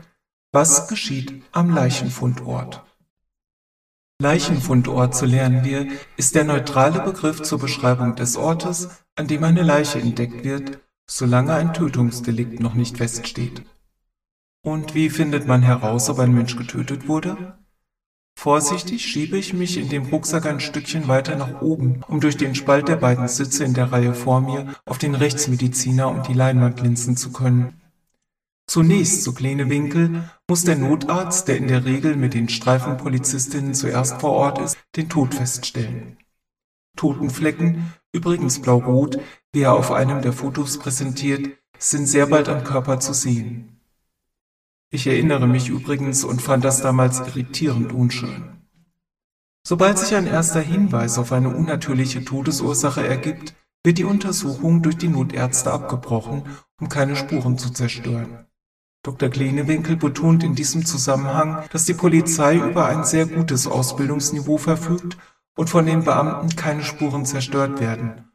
was 0.51 0.89
geschieht 0.89 1.43
am 1.53 1.75
Leichenfundort? 1.75 2.83
Leichenfundort, 4.19 5.15
so 5.15 5.27
lernen 5.27 5.65
wir, 5.65 5.89
ist 6.17 6.35
der 6.35 6.45
neutrale 6.45 7.01
Begriff 7.01 7.43
zur 7.43 7.59
Beschreibung 7.59 8.17
des 8.17 8.37
Ortes, 8.37 8.89
an 9.15 9.27
dem 9.27 9.45
eine 9.45 9.63
Leiche 9.63 9.99
entdeckt 9.99 10.45
wird, 10.45 10.79
solange 11.07 11.55
ein 11.55 11.75
Tötungsdelikt 11.75 12.61
noch 12.61 12.75
nicht 12.75 12.99
feststeht. 12.99 13.63
Und 14.65 14.95
wie 14.95 15.11
findet 15.11 15.47
man 15.47 15.63
heraus, 15.63 16.09
ob 16.09 16.19
ein 16.21 16.35
Mensch 16.35 16.57
getötet 16.57 17.09
wurde? 17.09 17.59
Vorsichtig 18.39 19.05
schiebe 19.05 19.37
ich 19.37 19.53
mich 19.53 19.77
in 19.77 19.89
dem 19.89 20.07
Rucksack 20.07 20.47
ein 20.47 20.61
Stückchen 20.61 21.07
weiter 21.07 21.37
nach 21.37 21.61
oben, 21.61 22.03
um 22.09 22.21
durch 22.21 22.37
den 22.37 22.55
Spalt 22.55 22.89
der 22.89 22.97
beiden 22.97 23.29
Sitze 23.29 23.65
in 23.65 23.75
der 23.75 23.93
Reihe 23.93 24.15
vor 24.15 24.41
mir 24.41 24.75
auf 24.85 24.99
den 24.99 25.15
Rechtsmediziner 25.15 26.09
und 26.09 26.29
die 26.29 26.33
Leinwand 26.33 26.81
linsen 26.81 27.17
zu 27.17 27.33
können. 27.33 27.81
Zunächst, 28.67 29.23
so 29.23 29.33
kleine 29.33 29.69
Winkel, 29.69 30.29
muss 30.49 30.65
der 30.65 30.77
Notarzt, 30.77 31.49
der 31.49 31.57
in 31.57 31.69
der 31.69 31.85
Regel 31.85 32.17
mit 32.17 32.35
den 32.35 32.49
Streifenpolizistinnen 32.49 33.75
zuerst 33.75 34.21
vor 34.21 34.33
Ort 34.33 34.59
ist, 34.61 34.79
den 34.97 35.09
Tod 35.09 35.35
feststellen. 35.35 36.17
Totenflecken, 36.97 37.93
übrigens 38.13 38.61
blau-rot, 38.61 39.19
wie 39.53 39.63
er 39.63 39.73
auf 39.73 39.91
einem 39.91 40.23
der 40.23 40.33
Fotos 40.33 40.79
präsentiert, 40.79 41.51
sind 41.79 42.07
sehr 42.07 42.27
bald 42.27 42.49
am 42.49 42.65
Körper 42.65 43.01
zu 43.01 43.13
sehen. 43.13 43.81
Ich 44.91 45.07
erinnere 45.07 45.47
mich 45.47 45.69
übrigens 45.69 46.23
und 46.23 46.43
fand 46.43 46.65
das 46.65 46.83
damals 46.83 47.21
irritierend 47.21 47.93
unschön. 47.93 48.53
Sobald 49.67 49.99
sich 49.99 50.15
ein 50.15 50.27
erster 50.27 50.61
Hinweis 50.61 51.19
auf 51.19 51.33
eine 51.33 51.49
unnatürliche 51.49 52.25
Todesursache 52.25 53.07
ergibt, 53.07 53.55
wird 53.85 53.99
die 53.99 54.05
Untersuchung 54.05 54.83
durch 54.83 54.97
die 54.97 55.09
Notärzte 55.09 55.73
abgebrochen, 55.73 56.43
um 56.79 56.89
keine 56.89 57.17
Spuren 57.17 57.59
zu 57.59 57.71
zerstören. 57.71 58.47
Dr. 59.05 59.31
Klenewinkel 59.31 59.97
betont 59.97 60.45
in 60.45 60.55
diesem 60.55 60.85
Zusammenhang, 60.85 61.65
dass 61.73 61.87
die 61.87 61.95
Polizei 61.95 62.57
über 62.57 62.87
ein 62.87 63.05
sehr 63.05 63.27
gutes 63.27 63.67
Ausbildungsniveau 63.67 64.59
verfügt 64.59 65.17
und 65.57 65.71
von 65.71 65.87
den 65.87 66.05
Beamten 66.05 66.57
keine 66.57 66.83
Spuren 66.83 67.25
zerstört 67.27 67.81
werden. 67.81 68.33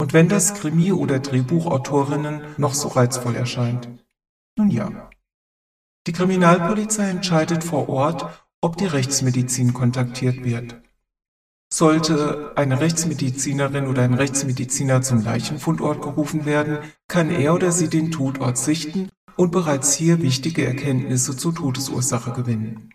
Und 0.00 0.12
wenn 0.12 0.28
das 0.28 0.54
Krimi- 0.54 0.92
oder 0.92 1.18
Drehbuchautorinnen 1.18 2.42
noch 2.56 2.74
so 2.74 2.88
reizvoll 2.88 3.36
erscheint. 3.36 3.88
Nun 4.56 4.70
ja. 4.70 5.10
Die 6.06 6.12
Kriminalpolizei 6.12 7.10
entscheidet 7.10 7.62
vor 7.62 7.88
Ort, 7.88 8.26
ob 8.62 8.76
die 8.76 8.86
Rechtsmedizin 8.86 9.74
kontaktiert 9.74 10.44
wird. 10.44 10.80
Sollte 11.72 12.52
eine 12.56 12.80
Rechtsmedizinerin 12.80 13.86
oder 13.86 14.02
ein 14.02 14.14
Rechtsmediziner 14.14 15.02
zum 15.02 15.22
Leichenfundort 15.22 16.02
gerufen 16.02 16.44
werden, 16.44 16.78
kann 17.06 17.30
er 17.30 17.54
oder 17.54 17.70
sie 17.70 17.88
den 17.88 18.10
Todort 18.10 18.58
sichten 18.58 19.08
und 19.36 19.52
bereits 19.52 19.94
hier 19.94 20.20
wichtige 20.20 20.66
Erkenntnisse 20.66 21.36
zur 21.36 21.54
Todesursache 21.54 22.32
gewinnen. 22.32 22.92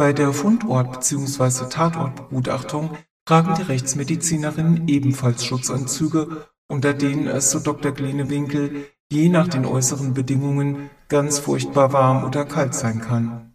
Bei 0.00 0.14
der 0.14 0.32
Fundort- 0.32 0.92
bzw. 0.92 1.68
Tatortbegutachtung 1.68 2.96
tragen 3.26 3.54
die 3.56 3.60
Rechtsmedizinerinnen 3.60 4.88
ebenfalls 4.88 5.44
Schutzanzüge, 5.44 6.46
unter 6.68 6.94
denen 6.94 7.26
es, 7.26 7.50
so 7.50 7.60
Dr. 7.60 7.92
Glenewinkel, 7.92 8.86
je 9.12 9.28
nach 9.28 9.46
den 9.46 9.66
äußeren 9.66 10.14
Bedingungen 10.14 10.88
ganz 11.10 11.38
furchtbar 11.38 11.92
warm 11.92 12.24
oder 12.24 12.46
kalt 12.46 12.74
sein 12.74 13.02
kann. 13.02 13.54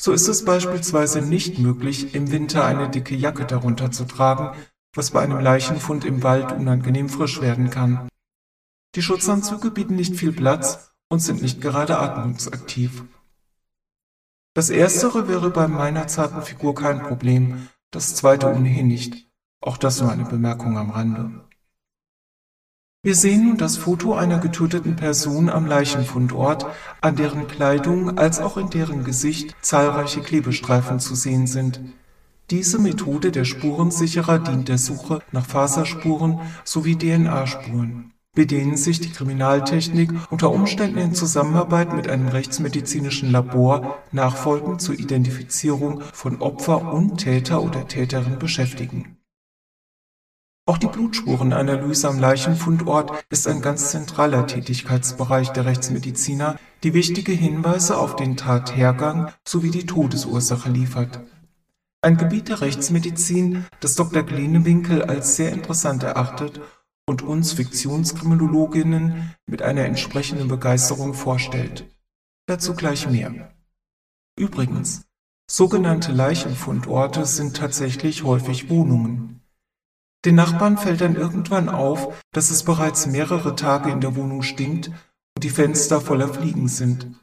So 0.00 0.10
ist 0.10 0.26
es 0.26 0.44
beispielsweise 0.44 1.22
nicht 1.22 1.60
möglich, 1.60 2.16
im 2.16 2.32
Winter 2.32 2.64
eine 2.64 2.90
dicke 2.90 3.14
Jacke 3.14 3.44
darunter 3.44 3.92
zu 3.92 4.06
tragen, 4.06 4.58
was 4.96 5.12
bei 5.12 5.20
einem 5.20 5.38
Leichenfund 5.38 6.04
im 6.04 6.24
Wald 6.24 6.50
unangenehm 6.50 7.08
frisch 7.08 7.40
werden 7.40 7.70
kann. 7.70 8.08
Die 8.96 9.02
Schutzanzüge 9.02 9.70
bieten 9.70 9.94
nicht 9.94 10.16
viel 10.16 10.32
Platz 10.32 10.90
und 11.08 11.20
sind 11.20 11.42
nicht 11.42 11.60
gerade 11.60 12.00
atmungsaktiv. 12.00 13.04
Das 14.54 14.70
erstere 14.70 15.26
wäre 15.26 15.50
bei 15.50 15.66
meiner 15.66 16.06
zarten 16.06 16.40
Figur 16.42 16.76
kein 16.76 17.02
Problem, 17.02 17.68
das 17.90 18.14
zweite 18.14 18.46
ohnehin 18.46 18.86
nicht. 18.86 19.28
Auch 19.60 19.76
das 19.76 20.00
nur 20.00 20.12
eine 20.12 20.24
Bemerkung 20.24 20.78
am 20.78 20.90
Rande. 20.90 21.44
Wir 23.02 23.16
sehen 23.16 23.48
nun 23.48 23.56
das 23.56 23.76
Foto 23.76 24.14
einer 24.14 24.38
getöteten 24.38 24.94
Person 24.94 25.50
am 25.50 25.66
Leichenfundort, 25.66 26.66
an 27.00 27.16
deren 27.16 27.48
Kleidung 27.48 28.16
als 28.16 28.38
auch 28.38 28.56
in 28.56 28.70
deren 28.70 29.02
Gesicht 29.02 29.56
zahlreiche 29.60 30.20
Klebestreifen 30.20 31.00
zu 31.00 31.16
sehen 31.16 31.48
sind. 31.48 31.80
Diese 32.50 32.78
Methode 32.78 33.32
der 33.32 33.44
Spurensicherer 33.44 34.38
dient 34.38 34.68
der 34.68 34.78
Suche 34.78 35.18
nach 35.32 35.46
Faserspuren 35.46 36.38
sowie 36.62 36.96
DNA-Spuren 36.96 38.13
mit 38.34 38.50
denen 38.50 38.76
sich 38.76 39.00
die 39.00 39.10
Kriminaltechnik 39.10 40.12
unter 40.30 40.50
Umständen 40.50 40.98
in 40.98 41.14
Zusammenarbeit 41.14 41.94
mit 41.94 42.08
einem 42.08 42.28
rechtsmedizinischen 42.28 43.30
Labor 43.30 43.98
nachfolgend 44.12 44.80
zur 44.80 44.98
Identifizierung 44.98 46.02
von 46.12 46.40
Opfer 46.40 46.92
und 46.92 47.18
Täter 47.18 47.62
oder 47.62 47.86
Täterin 47.86 48.38
beschäftigen. 48.38 49.16
Auch 50.66 50.78
die 50.78 50.86
Blutspurenanalyse 50.86 52.08
am 52.08 52.18
Leichenfundort 52.18 53.12
ist 53.28 53.46
ein 53.46 53.60
ganz 53.60 53.90
zentraler 53.90 54.46
Tätigkeitsbereich 54.46 55.50
der 55.50 55.66
Rechtsmediziner, 55.66 56.56
die 56.82 56.94
wichtige 56.94 57.32
Hinweise 57.32 57.98
auf 57.98 58.16
den 58.16 58.38
Tathergang 58.38 59.30
sowie 59.46 59.70
die 59.70 59.84
Todesursache 59.84 60.70
liefert. 60.70 61.20
Ein 62.00 62.16
Gebiet 62.16 62.48
der 62.48 62.62
Rechtsmedizin, 62.62 63.66
das 63.80 63.94
Dr. 63.94 64.22
Glenewinkel 64.22 65.02
als 65.02 65.36
sehr 65.36 65.52
interessant 65.52 66.02
erachtet 66.02 66.60
und 67.06 67.22
uns 67.22 67.52
Fiktionskriminologinnen 67.52 69.34
mit 69.46 69.62
einer 69.62 69.84
entsprechenden 69.84 70.48
Begeisterung 70.48 71.14
vorstellt. 71.14 71.86
Dazu 72.46 72.74
gleich 72.74 73.08
mehr. 73.08 73.52
Übrigens, 74.36 75.06
sogenannte 75.50 76.12
Leichenfundorte 76.12 77.24
sind 77.26 77.56
tatsächlich 77.56 78.24
häufig 78.24 78.70
Wohnungen. 78.70 79.42
Den 80.24 80.36
Nachbarn 80.36 80.78
fällt 80.78 81.02
dann 81.02 81.16
irgendwann 81.16 81.68
auf, 81.68 82.14
dass 82.32 82.50
es 82.50 82.62
bereits 82.62 83.06
mehrere 83.06 83.54
Tage 83.54 83.90
in 83.90 84.00
der 84.00 84.16
Wohnung 84.16 84.42
stinkt 84.42 84.88
und 84.88 85.44
die 85.44 85.50
Fenster 85.50 86.00
voller 86.00 86.28
Fliegen 86.28 86.68
sind. 86.68 87.20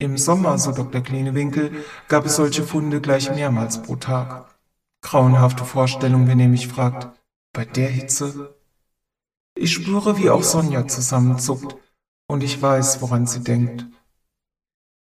Im 0.00 0.16
Sommer, 0.16 0.58
so 0.58 0.70
Dr. 0.70 1.00
Klenewinkel, 1.00 1.84
gab 2.06 2.26
es 2.26 2.36
solche 2.36 2.62
Funde 2.62 3.00
gleich 3.00 3.34
mehrmals 3.34 3.82
pro 3.82 3.96
Tag. 3.96 4.46
Grauenhafte 5.02 5.64
Vorstellung, 5.64 6.28
wenn 6.28 6.38
ihr 6.38 6.48
mich 6.48 6.68
fragt. 6.68 7.08
Bei 7.52 7.64
der 7.64 7.88
Hitze 7.88 8.57
ich 9.58 9.72
spüre, 9.72 10.18
wie 10.18 10.30
auch 10.30 10.42
Sonja 10.42 10.86
zusammenzuckt, 10.86 11.76
und 12.28 12.42
ich 12.42 12.60
weiß, 12.60 13.02
woran 13.02 13.26
sie 13.26 13.40
denkt. 13.40 13.86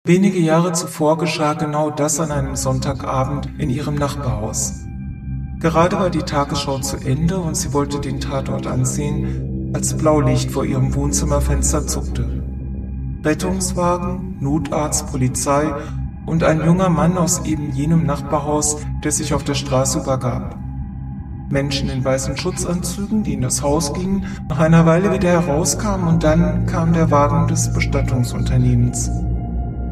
Wenige 0.05 0.41
Jahre 0.41 0.73
zuvor 0.73 1.17
geschah 1.19 1.55
genau 1.55 1.91
das 1.91 2.19
an 2.19 2.33
einem 2.33 2.57
Sonntagabend 2.57 3.49
in 3.59 3.71
ihrem 3.71 3.95
Nachbarhaus. 3.95 4.75
Gerade 5.61 5.97
war 6.01 6.11
die 6.11 6.25
Tagesschau 6.25 6.81
zu 6.81 6.97
Ende 6.97 7.39
und 7.39 7.55
sie 7.55 7.73
wollte 7.73 8.01
den 8.01 8.21
Tatort 8.21 8.67
ansehen, 8.67 9.71
als 9.75 9.97
Blaulicht 9.97 10.51
vor 10.51 10.65
ihrem 10.65 10.93
Wohnzimmerfenster 10.95 11.87
zuckte. 11.87 12.43
Rettungswagen, 13.23 14.39
Notarzt, 14.41 15.07
Polizei 15.07 15.73
und 16.27 16.43
ein 16.43 16.65
junger 16.65 16.89
Mann 16.89 17.17
aus 17.17 17.45
eben 17.45 17.73
jenem 17.73 18.05
Nachbarhaus, 18.05 18.79
der 19.05 19.13
sich 19.13 19.35
auf 19.35 19.45
der 19.45 19.55
Straße 19.55 20.01
übergab. 20.01 20.59
Menschen 21.53 21.91
in 21.91 22.03
weißen 22.03 22.37
Schutzanzügen, 22.37 23.23
die 23.23 23.35
in 23.35 23.43
das 23.43 23.63
Haus 23.63 23.93
gingen, 23.93 24.25
nach 24.49 24.59
einer 24.59 24.87
Weile 24.87 25.13
wieder 25.13 25.29
herauskamen 25.29 26.09
und 26.09 26.25
dann 26.25 26.67
kam 26.67 26.95
der 26.95 27.11
Wagen 27.11 27.47
des 27.47 27.73
Bestattungsunternehmens. 27.73 29.11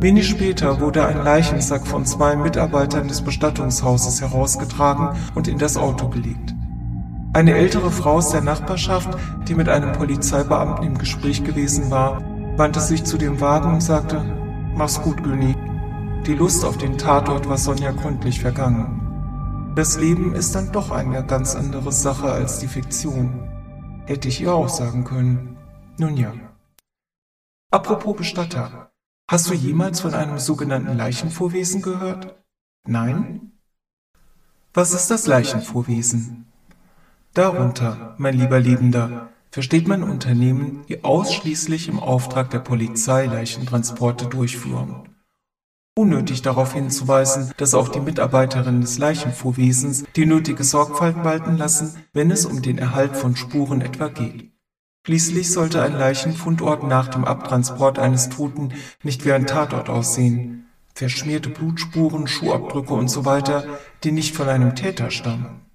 Wenig 0.00 0.26
später 0.26 0.80
wurde 0.80 1.06
ein 1.06 1.22
Leichensack 1.22 1.86
von 1.86 2.06
zwei 2.06 2.34
Mitarbeitern 2.34 3.08
des 3.08 3.20
Bestattungshauses 3.20 4.22
herausgetragen 4.22 5.10
und 5.34 5.46
in 5.46 5.58
das 5.58 5.76
Auto 5.76 6.08
gelegt. 6.08 6.54
Eine 7.34 7.54
ältere 7.54 7.90
Frau 7.90 8.14
aus 8.14 8.30
der 8.30 8.40
Nachbarschaft, 8.40 9.10
die 9.46 9.54
mit 9.54 9.68
einem 9.68 9.92
Polizeibeamten 9.92 10.86
im 10.86 10.96
Gespräch 10.96 11.44
gewesen 11.44 11.90
war, 11.90 12.22
wandte 12.56 12.80
sich 12.80 13.04
zu 13.04 13.18
dem 13.18 13.40
Wagen 13.40 13.74
und 13.74 13.82
sagte, 13.82 14.24
Mach's 14.74 15.02
gut, 15.02 15.22
Güni. 15.22 15.54
Die 16.26 16.34
Lust 16.34 16.64
auf 16.64 16.78
den 16.78 16.96
Tatort 16.96 17.48
war 17.48 17.58
Sonja 17.58 17.90
gründlich 17.92 18.40
vergangen. 18.40 18.99
Das 19.76 19.96
Leben 19.98 20.34
ist 20.34 20.54
dann 20.56 20.72
doch 20.72 20.90
eine 20.90 21.24
ganz 21.24 21.54
andere 21.54 21.92
Sache 21.92 22.30
als 22.30 22.58
die 22.58 22.66
Fiktion. 22.66 23.48
Hätte 24.06 24.26
ich 24.26 24.40
ihr 24.40 24.52
auch 24.52 24.68
sagen 24.68 25.04
können. 25.04 25.56
Nun 25.96 26.16
ja. 26.16 26.32
Apropos 27.70 28.16
Bestatter. 28.16 28.90
Hast 29.30 29.48
du 29.48 29.54
jemals 29.54 30.00
von 30.00 30.12
einem 30.12 30.38
sogenannten 30.38 30.96
Leichenvorwesen 30.96 31.82
gehört? 31.82 32.42
Nein? 32.84 33.52
Was 34.74 34.92
ist 34.92 35.08
das 35.08 35.28
Leichenvorwesen? 35.28 36.46
Darunter, 37.32 38.16
mein 38.18 38.36
lieber 38.36 38.58
Lebender, 38.58 39.28
versteht 39.52 39.86
man 39.86 40.02
Unternehmen, 40.02 40.84
die 40.88 41.04
ausschließlich 41.04 41.86
im 41.86 42.00
Auftrag 42.00 42.50
der 42.50 42.58
Polizei 42.58 43.26
Leichentransporte 43.26 44.26
durchführen. 44.26 45.09
Unnötig 46.00 46.40
darauf 46.40 46.72
hinzuweisen, 46.72 47.52
dass 47.58 47.74
auch 47.74 47.90
die 47.90 48.00
Mitarbeiterinnen 48.00 48.80
des 48.80 48.96
Leichenfuhrwesens 48.96 50.04
die 50.16 50.24
nötige 50.24 50.64
Sorgfalt 50.64 51.24
walten 51.24 51.58
lassen, 51.58 51.94
wenn 52.14 52.30
es 52.30 52.46
um 52.46 52.62
den 52.62 52.78
Erhalt 52.78 53.18
von 53.18 53.36
Spuren 53.36 53.82
etwa 53.82 54.08
geht. 54.08 54.50
Schließlich 55.04 55.52
sollte 55.52 55.82
ein 55.82 55.92
Leichenfundort 55.92 56.84
nach 56.84 57.08
dem 57.08 57.26
Abtransport 57.26 57.98
eines 57.98 58.30
Toten 58.30 58.72
nicht 59.02 59.26
wie 59.26 59.32
ein 59.32 59.46
Tatort 59.46 59.90
aussehen. 59.90 60.70
Verschmierte 60.94 61.50
Blutspuren, 61.50 62.26
Schuhabdrücke 62.26 62.94
und 62.94 63.08
so 63.08 63.26
die 64.02 64.12
nicht 64.12 64.34
von 64.34 64.48
einem 64.48 64.74
Täter 64.74 65.10
stammen. 65.10 65.66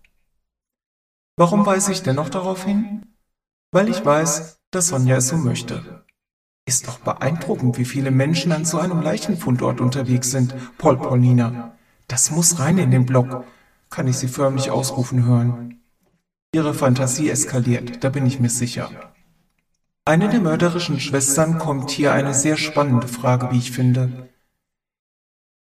Warum 1.38 1.68
weise 1.68 1.92
ich 1.92 2.02
dennoch 2.02 2.30
darauf 2.30 2.66
hin? 2.66 3.06
Weil 3.72 3.90
ich 3.90 4.04
weiß, 4.04 4.60
dass 4.72 4.88
Sonja 4.88 5.18
es 5.18 5.28
so 5.28 5.38
möchte. 5.38 6.04
Ist 6.68 6.88
doch 6.88 6.98
beeindruckend, 6.98 7.78
wie 7.78 7.86
viele 7.86 8.10
Menschen 8.10 8.52
an 8.52 8.66
so 8.66 8.80
einem 8.80 9.02
Leichenfundort 9.02 9.82
unterwegs 9.82 10.32
sind, 10.32 10.56
Paul 10.80 10.98
Paulina. 10.98 11.78
Das 12.08 12.32
muss 12.32 12.58
rein 12.58 12.80
in 12.80 12.90
den 12.90 13.06
Block, 13.06 13.46
kann 13.92 14.08
ich 14.08 14.18
sie 14.18 14.28
förmlich 14.28 14.72
ausrufen 14.72 15.26
hören. 15.26 15.80
Ihre 16.54 16.74
Fantasie 16.74 17.30
eskaliert, 17.30 18.04
da 18.04 18.10
bin 18.10 18.26
ich 18.26 18.40
mir 18.40 18.50
sicher. 18.50 18.90
Eine 20.06 20.30
der 20.30 20.40
mörderischen 20.40 21.00
Schwestern 21.00 21.60
kommt 21.60 21.92
hier 21.92 22.14
eine 22.14 22.34
sehr 22.34 22.58
spannende 22.58 23.08
Frage, 23.08 23.52
wie 23.52 23.58
ich 23.58 23.72
finde. 23.72 24.30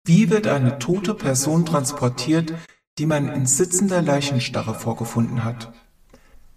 Wie 0.05 0.29
wird 0.29 0.47
eine 0.49 0.79
tote 0.79 1.15
Person 1.15 1.65
transportiert, 1.65 2.53
die 2.99 3.07
man 3.07 3.29
in 3.29 3.47
sitzender 3.47 4.03
Leichenstarre 4.03 4.75
vorgefunden 4.75 5.45
hat? 5.45 5.73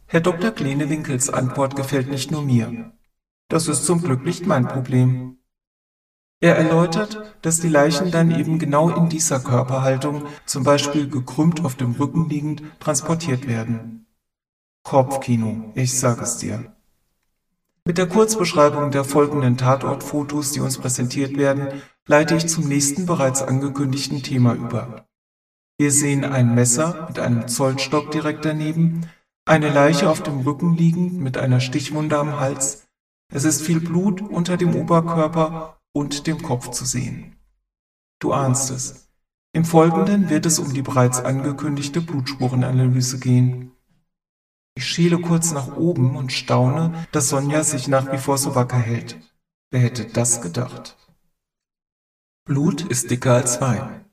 Herr 0.07 0.21
Dr. 0.21 0.51
Klenewinkels 0.51 1.29
Antwort 1.29 1.75
gefällt 1.75 2.09
nicht 2.09 2.31
nur 2.31 2.41
mir. 2.41 2.91
Das 3.53 3.67
ist 3.67 3.86
zum 3.86 4.01
Glück 4.01 4.25
nicht 4.25 4.48
mein 4.48 4.67
Problem. 4.67 5.38
Er 6.41 6.57
erläutert, 6.57 7.38
dass 7.43 7.60
die 7.60 7.69
Leichen 7.69 8.10
dann 8.10 8.32
eben 8.32 8.58
genau 8.58 8.89
in 8.89 9.10
dieser 9.10 9.39
Körperhaltung, 9.39 10.23
zum 10.47 10.63
Beispiel 10.63 11.08
gekrümmt 11.08 11.63
auf 11.63 11.75
dem 11.75 11.91
Rücken 11.91 12.28
liegend, 12.30 12.63
transportiert 12.80 13.47
werden. 13.47 14.08
Kopfkino, 14.82 15.71
ich 15.75 15.99
sage 15.99 16.23
es 16.23 16.38
dir. 16.38 16.73
Mit 17.86 17.99
der 17.99 18.08
Kurzbeschreibung 18.08 18.89
der 18.89 19.04
folgenden 19.04 19.56
Tatortfotos, 19.56 20.54
die 20.54 20.60
uns 20.60 20.80
präsentiert 20.80 21.38
werden, 21.38 21.80
leite 22.08 22.36
ich 22.36 22.47
zum 22.47 22.67
nächsten 22.67 23.06
bereits 23.06 23.43
angekündigten 23.43 24.23
Thema 24.23 24.56
über. 24.56 25.06
Wir 25.78 25.91
sehen 25.91 26.25
ein 26.25 26.56
Messer 26.56 27.06
mit 27.08 27.19
einem 27.19 27.47
Zollstock 27.47 28.10
direkt 28.10 28.45
daneben, 28.45 29.06
eine 29.45 29.71
Leiche 29.71 30.10
auf 30.10 30.23
dem 30.23 30.39
Rücken 30.39 30.75
liegend 30.75 31.19
mit 31.19 31.38
einer 31.38 31.60
Stichwunde 31.60 32.17
am 32.17 32.39
Hals, 32.39 32.88
es 33.34 33.46
ist 33.46 33.63
viel 33.63 33.80
Blut 33.80 34.22
unter 34.22 34.58
dem 34.58 34.76
Oberkörper 34.76 35.80
und 35.91 36.28
dem 36.28 36.41
Kopf 36.43 36.69
zu 36.69 36.86
sehen. 36.86 37.36
Du 38.19 38.32
ahnst 38.32 38.69
es. 38.69 39.10
Im 39.54 39.65
Folgenden 39.65 40.30
wird 40.30 40.46
es 40.46 40.60
um 40.60 40.72
die 40.72 40.84
bereits 40.84 41.19
angekündigte 41.19 42.02
Blutspurenanalyse 42.02 43.19
gehen. 43.19 43.72
Ich 44.76 44.86
schiele 44.86 45.19
kurz 45.19 45.52
nach 45.52 45.76
oben 45.76 46.15
und 46.15 46.32
staune, 46.32 47.08
dass 47.12 47.30
Sonja 47.30 47.63
sich 47.63 47.88
nach 47.88 48.12
wie 48.12 48.17
vor 48.19 48.38
so 48.38 48.54
wacker 48.54 48.78
hält. 48.78 49.19
Wer 49.72 49.82
hätte 49.82 50.06
das 50.06 50.41
gedacht? 50.41 50.96
Blut 52.46 52.82
ist 52.82 53.10
dicker 53.10 53.34
als 53.34 53.62
Wein. 53.62 54.06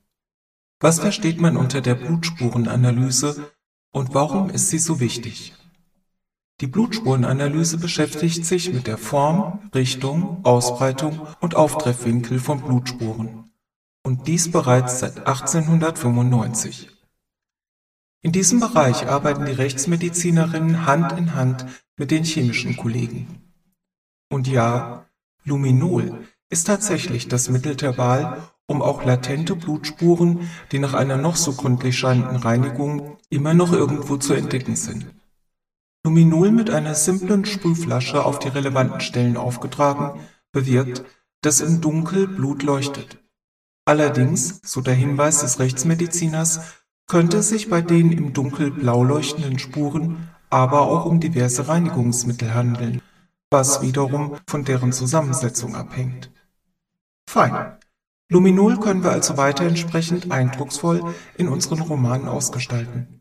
Was 0.79 0.99
versteht 0.99 1.39
man 1.39 1.57
unter 1.57 1.81
der 1.81 1.93
Blutspurenanalyse 1.93 3.51
und 3.91 4.15
warum 4.15 4.49
ist 4.49 4.69
sie 4.69 4.79
so 4.79 4.99
wichtig? 4.99 5.53
Die 6.61 6.67
Blutspurenanalyse 6.67 7.79
beschäftigt 7.79 8.45
sich 8.45 8.71
mit 8.71 8.85
der 8.85 8.99
Form, 8.99 9.71
Richtung, 9.73 10.45
Ausbreitung 10.45 11.19
und 11.39 11.55
Auftreffwinkel 11.55 12.39
von 12.39 12.61
Blutspuren. 12.61 13.51
Und 14.03 14.27
dies 14.27 14.51
bereits 14.51 14.99
seit 14.99 15.17
1895. 15.25 16.91
In 18.21 18.31
diesem 18.31 18.59
Bereich 18.59 19.07
arbeiten 19.07 19.47
die 19.47 19.53
Rechtsmedizinerinnen 19.53 20.85
Hand 20.85 21.13
in 21.13 21.33
Hand 21.33 21.65
mit 21.97 22.11
den 22.11 22.23
chemischen 22.23 22.77
Kollegen. 22.77 23.41
Und 24.29 24.47
ja, 24.47 25.07
Luminol 25.43 26.25
ist 26.51 26.67
tatsächlich 26.67 27.27
das 27.27 27.49
Mittel 27.49 27.75
der 27.75 27.97
Wahl, 27.97 28.37
um 28.67 28.83
auch 28.83 29.03
latente 29.03 29.55
Blutspuren, 29.55 30.47
die 30.71 30.77
nach 30.77 30.93
einer 30.93 31.17
noch 31.17 31.37
so 31.37 31.53
gründlich 31.53 31.97
scheinenden 31.97 32.37
Reinigung 32.37 33.17
immer 33.29 33.55
noch 33.55 33.73
irgendwo 33.73 34.17
zu 34.17 34.35
entdecken 34.35 34.75
sind. 34.75 35.07
Luminol 36.03 36.51
mit 36.51 36.69
einer 36.69 36.95
simplen 36.95 37.45
Sprühflasche 37.45 38.25
auf 38.25 38.39
die 38.39 38.47
relevanten 38.47 39.01
Stellen 39.01 39.37
aufgetragen, 39.37 40.19
bewirkt, 40.51 41.03
dass 41.41 41.61
im 41.61 41.81
Dunkel 41.81 42.27
Blut 42.27 42.63
leuchtet. 42.63 43.19
Allerdings, 43.85 44.61
so 44.63 44.81
der 44.81 44.93
Hinweis 44.95 45.41
des 45.41 45.59
Rechtsmediziners, 45.59 46.61
könnte 47.07 47.37
es 47.37 47.49
sich 47.49 47.69
bei 47.69 47.81
den 47.81 48.11
im 48.11 48.33
Dunkel 48.33 48.71
blau 48.71 49.03
leuchtenden 49.03 49.59
Spuren 49.59 50.29
aber 50.51 50.81
auch 50.81 51.05
um 51.05 51.19
diverse 51.19 51.67
Reinigungsmittel 51.67 52.53
handeln, 52.53 53.01
was 53.49 53.81
wiederum 53.81 54.35
von 54.47 54.65
deren 54.65 54.91
Zusammensetzung 54.91 55.75
abhängt. 55.75 56.29
Fein. 57.27 57.77
Luminol 58.29 58.79
können 58.79 59.03
wir 59.03 59.11
also 59.11 59.37
weiter 59.37 59.65
entsprechend 59.65 60.31
eindrucksvoll 60.31 61.13
in 61.37 61.47
unseren 61.47 61.81
Romanen 61.81 62.27
ausgestalten. 62.27 63.20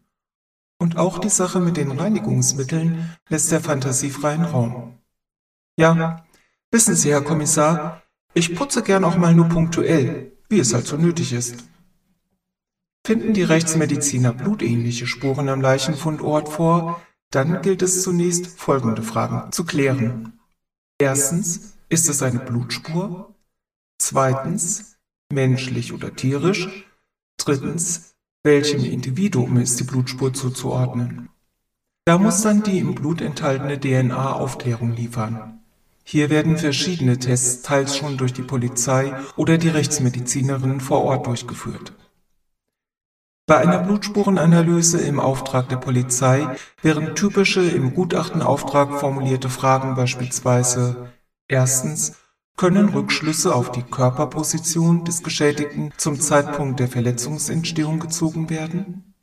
Und 0.80 0.96
auch 0.96 1.18
die 1.18 1.28
Sache 1.28 1.60
mit 1.60 1.76
den 1.76 1.90
Reinigungsmitteln 1.90 3.14
lässt 3.28 3.52
der 3.52 3.60
Fantasie 3.60 4.08
freien 4.08 4.46
Raum. 4.46 4.98
Ja, 5.76 6.24
wissen 6.70 6.96
Sie, 6.96 7.10
Herr 7.10 7.20
Kommissar, 7.20 8.02
ich 8.32 8.56
putze 8.56 8.82
gern 8.82 9.04
auch 9.04 9.18
mal 9.18 9.34
nur 9.34 9.44
punktuell, 9.50 10.32
wie 10.48 10.58
es 10.58 10.72
halt 10.72 10.86
so 10.86 10.96
nötig 10.96 11.34
ist. 11.34 11.64
Finden 13.06 13.34
die 13.34 13.42
Rechtsmediziner 13.42 14.32
blutähnliche 14.32 15.06
Spuren 15.06 15.50
am 15.50 15.60
Leichenfundort 15.60 16.48
vor, 16.48 17.02
dann 17.30 17.60
gilt 17.60 17.82
es 17.82 18.02
zunächst 18.02 18.58
folgende 18.58 19.02
Fragen 19.02 19.52
zu 19.52 19.66
klären. 19.66 20.40
Erstens, 20.98 21.76
ist 21.90 22.08
es 22.08 22.22
eine 22.22 22.38
Blutspur? 22.38 23.34
Zweitens, 23.98 24.96
menschlich 25.30 25.92
oder 25.92 26.16
tierisch? 26.16 26.86
Drittens, 27.36 28.09
welchem 28.42 28.84
Individuum 28.84 29.58
ist 29.58 29.80
die 29.80 29.84
Blutspur 29.84 30.32
zuzuordnen. 30.32 31.28
Da 32.06 32.16
muss 32.16 32.42
dann 32.42 32.62
die 32.62 32.78
im 32.78 32.94
Blut 32.94 33.20
enthaltene 33.20 33.78
DNA 33.78 34.32
Aufklärung 34.32 34.92
liefern. 34.92 35.60
Hier 36.02 36.30
werden 36.30 36.56
verschiedene 36.56 37.18
Tests 37.18 37.62
teils 37.62 37.96
schon 37.96 38.16
durch 38.16 38.32
die 38.32 38.42
Polizei 38.42 39.14
oder 39.36 39.58
die 39.58 39.68
Rechtsmedizinerinnen 39.68 40.80
vor 40.80 41.04
Ort 41.04 41.26
durchgeführt. 41.26 41.92
Bei 43.46 43.58
einer 43.58 43.80
Blutspurenanalyse 43.80 45.00
im 45.00 45.20
Auftrag 45.20 45.68
der 45.68 45.76
Polizei 45.76 46.48
wären 46.82 47.14
typische 47.14 47.60
im 47.60 47.94
Gutachtenauftrag 47.94 48.98
formulierte 49.00 49.50
Fragen 49.50 49.94
beispielsweise 49.94 51.12
erstens 51.48 52.16
können 52.60 52.90
Rückschlüsse 52.90 53.54
auf 53.54 53.72
die 53.72 53.82
Körperposition 53.82 55.06
des 55.06 55.22
Geschädigten 55.22 55.94
zum 55.96 56.20
Zeitpunkt 56.20 56.78
der 56.78 56.88
Verletzungsentstehung 56.88 58.00
gezogen 58.00 58.50
werden? 58.50 59.14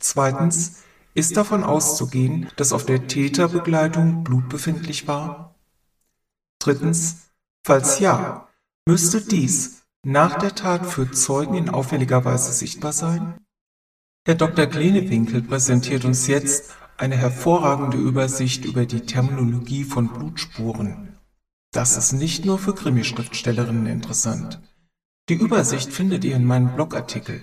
Zweitens, 0.00 0.82
ist 1.14 1.36
davon 1.36 1.62
auszugehen, 1.62 2.48
dass 2.56 2.72
auf 2.72 2.84
der 2.84 3.06
Täterbegleitung 3.06 4.24
Blut 4.24 4.48
befindlich 4.48 5.06
war? 5.06 5.54
Drittens, 6.58 7.28
falls 7.64 8.00
ja, 8.00 8.48
müsste 8.84 9.20
dies 9.20 9.82
nach 10.02 10.36
der 10.36 10.56
Tat 10.56 10.86
für 10.86 11.08
Zeugen 11.12 11.54
in 11.54 11.70
auffälliger 11.70 12.24
Weise 12.24 12.50
sichtbar 12.50 12.92
sein? 12.92 13.36
Herr 14.26 14.34
Dr. 14.34 14.66
Klenewinkel 14.66 15.42
präsentiert 15.42 16.04
uns 16.04 16.26
jetzt 16.26 16.74
eine 16.96 17.16
hervorragende 17.16 17.96
Übersicht 17.96 18.64
über 18.64 18.86
die 18.86 19.02
Terminologie 19.02 19.84
von 19.84 20.08
Blutspuren. 20.08 21.15
Das 21.76 21.98
ist 21.98 22.14
nicht 22.14 22.46
nur 22.46 22.58
für 22.58 22.74
Krimi-Schriftstellerinnen 22.74 23.84
interessant. 23.84 24.62
Die 25.28 25.34
Übersicht 25.34 25.92
findet 25.92 26.24
ihr 26.24 26.34
in 26.34 26.46
meinem 26.46 26.74
Blogartikel. 26.74 27.42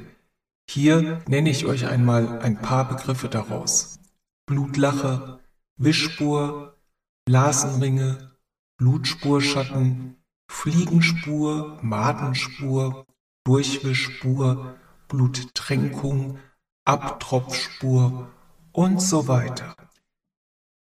Hier 0.67 1.21
nenne 1.27 1.51
ich 1.51 1.67
euch 1.67 1.85
einmal 1.85 2.39
ein 2.39 2.59
paar 2.59 2.89
Begriffe 2.89 3.29
daraus. 3.29 3.99
Blutlache, 4.47 5.39
Wischspur, 5.77 6.79
Blasenringe, 7.25 8.31
Blutspurschatten, 8.79 10.15
Fliegenspur, 10.49 11.77
Madenspur, 11.83 13.05
Durchwischspur, 13.43 14.77
Bluttränkung, 15.09 16.39
Abtropfspur 16.85 18.31
und 18.71 18.99
so 18.99 19.27
weiter. 19.27 19.75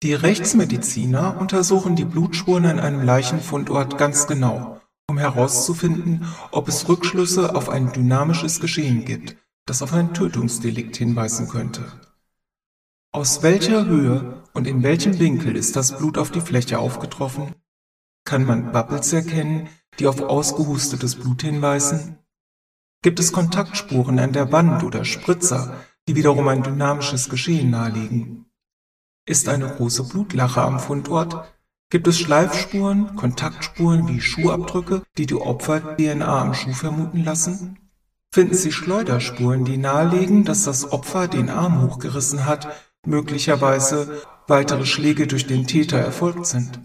Die 0.01 0.13
Rechtsmediziner 0.13 1.35
untersuchen 1.41 1.97
die 1.97 2.05
Blutspuren 2.05 2.65
an 2.65 2.79
einem 2.79 3.03
Leichenfundort 3.03 3.97
ganz 3.97 4.27
genau, 4.27 4.79
um 5.09 5.17
herauszufinden, 5.17 6.25
ob 6.51 6.69
es 6.69 6.87
Rückschlüsse 6.87 7.53
auf 7.53 7.67
ein 7.67 7.91
dynamisches 7.91 8.61
Geschehen 8.61 9.03
gibt, 9.03 9.35
das 9.65 9.81
auf 9.81 9.91
ein 9.91 10.13
Tötungsdelikt 10.13 10.95
hinweisen 10.95 11.49
könnte. 11.49 11.83
Aus 13.11 13.43
welcher 13.43 13.87
Höhe 13.87 14.43
und 14.53 14.67
in 14.67 14.83
welchem 14.83 15.19
Winkel 15.19 15.57
ist 15.57 15.75
das 15.75 15.97
Blut 15.97 16.17
auf 16.17 16.31
die 16.31 16.41
Fläche 16.41 16.79
aufgetroffen? 16.79 17.53
Kann 18.23 18.45
man 18.45 18.71
Bubbles 18.71 19.11
erkennen, 19.11 19.67
die 19.99 20.07
auf 20.07 20.21
ausgehustetes 20.21 21.17
Blut 21.17 21.41
hinweisen? 21.41 22.19
Gibt 23.01 23.19
es 23.19 23.33
Kontaktspuren 23.33 24.17
an 24.19 24.31
der 24.31 24.53
Wand 24.53 24.81
oder 24.83 25.03
Spritzer, 25.03 25.75
die 26.07 26.15
wiederum 26.15 26.47
ein 26.47 26.63
dynamisches 26.63 27.29
Geschehen 27.29 27.71
nahelegen. 27.71 28.48
Ist 29.29 29.47
eine 29.47 29.67
große 29.67 30.05
Blutlache 30.05 30.59
am 30.59 30.79
Fundort? 30.79 31.53
Gibt 31.91 32.07
es 32.07 32.17
Schleifspuren, 32.17 33.15
Kontaktspuren 33.15 34.07
wie 34.07 34.21
Schuhabdrücke, 34.21 35.03
die 35.19 35.27
die 35.27 35.35
Opfer-DNA 35.35 36.41
am 36.41 36.55
Schuh 36.55 36.73
vermuten 36.73 37.23
lassen? 37.23 37.77
Finden 38.33 38.55
Sie 38.55 38.71
Schleuderspuren, 38.71 39.65
die 39.65 39.77
nahelegen, 39.77 40.45
dass 40.45 40.63
das 40.63 40.91
Opfer 40.91 41.27
den 41.27 41.51
Arm 41.51 41.83
hochgerissen 41.83 42.47
hat, 42.47 42.69
möglicherweise 43.05 44.23
weitere 44.47 44.87
Schläge 44.87 45.27
durch 45.27 45.45
den 45.45 45.67
Täter 45.67 45.99
erfolgt 45.99 46.47
sind? 46.47 46.79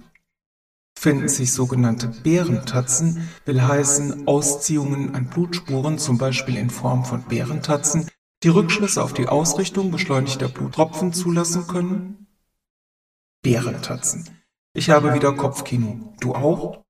Finden 0.98 1.28
sich 1.30 1.50
sogenannte 1.50 2.08
Bärentatzen, 2.08 3.26
will 3.46 3.62
heißen 3.62 4.28
Ausziehungen 4.28 5.14
an 5.14 5.30
Blutspuren, 5.30 5.96
zum 5.96 6.18
Beispiel 6.18 6.58
in 6.58 6.68
Form 6.68 7.06
von 7.06 7.22
Bärentatzen, 7.22 8.06
die 8.42 8.48
Rückschlüsse 8.48 9.02
auf 9.02 9.14
die 9.14 9.28
Ausrichtung 9.28 9.90
beschleunigter 9.90 10.48
Bluttropfen 10.48 11.14
zulassen 11.14 11.66
können? 11.66 12.23
Bärentatzen. 13.44 14.24
Ich 14.72 14.88
habe 14.88 15.12
wieder 15.14 15.34
Kopfkino. 15.34 16.14
Du 16.18 16.34
auch? 16.34 16.82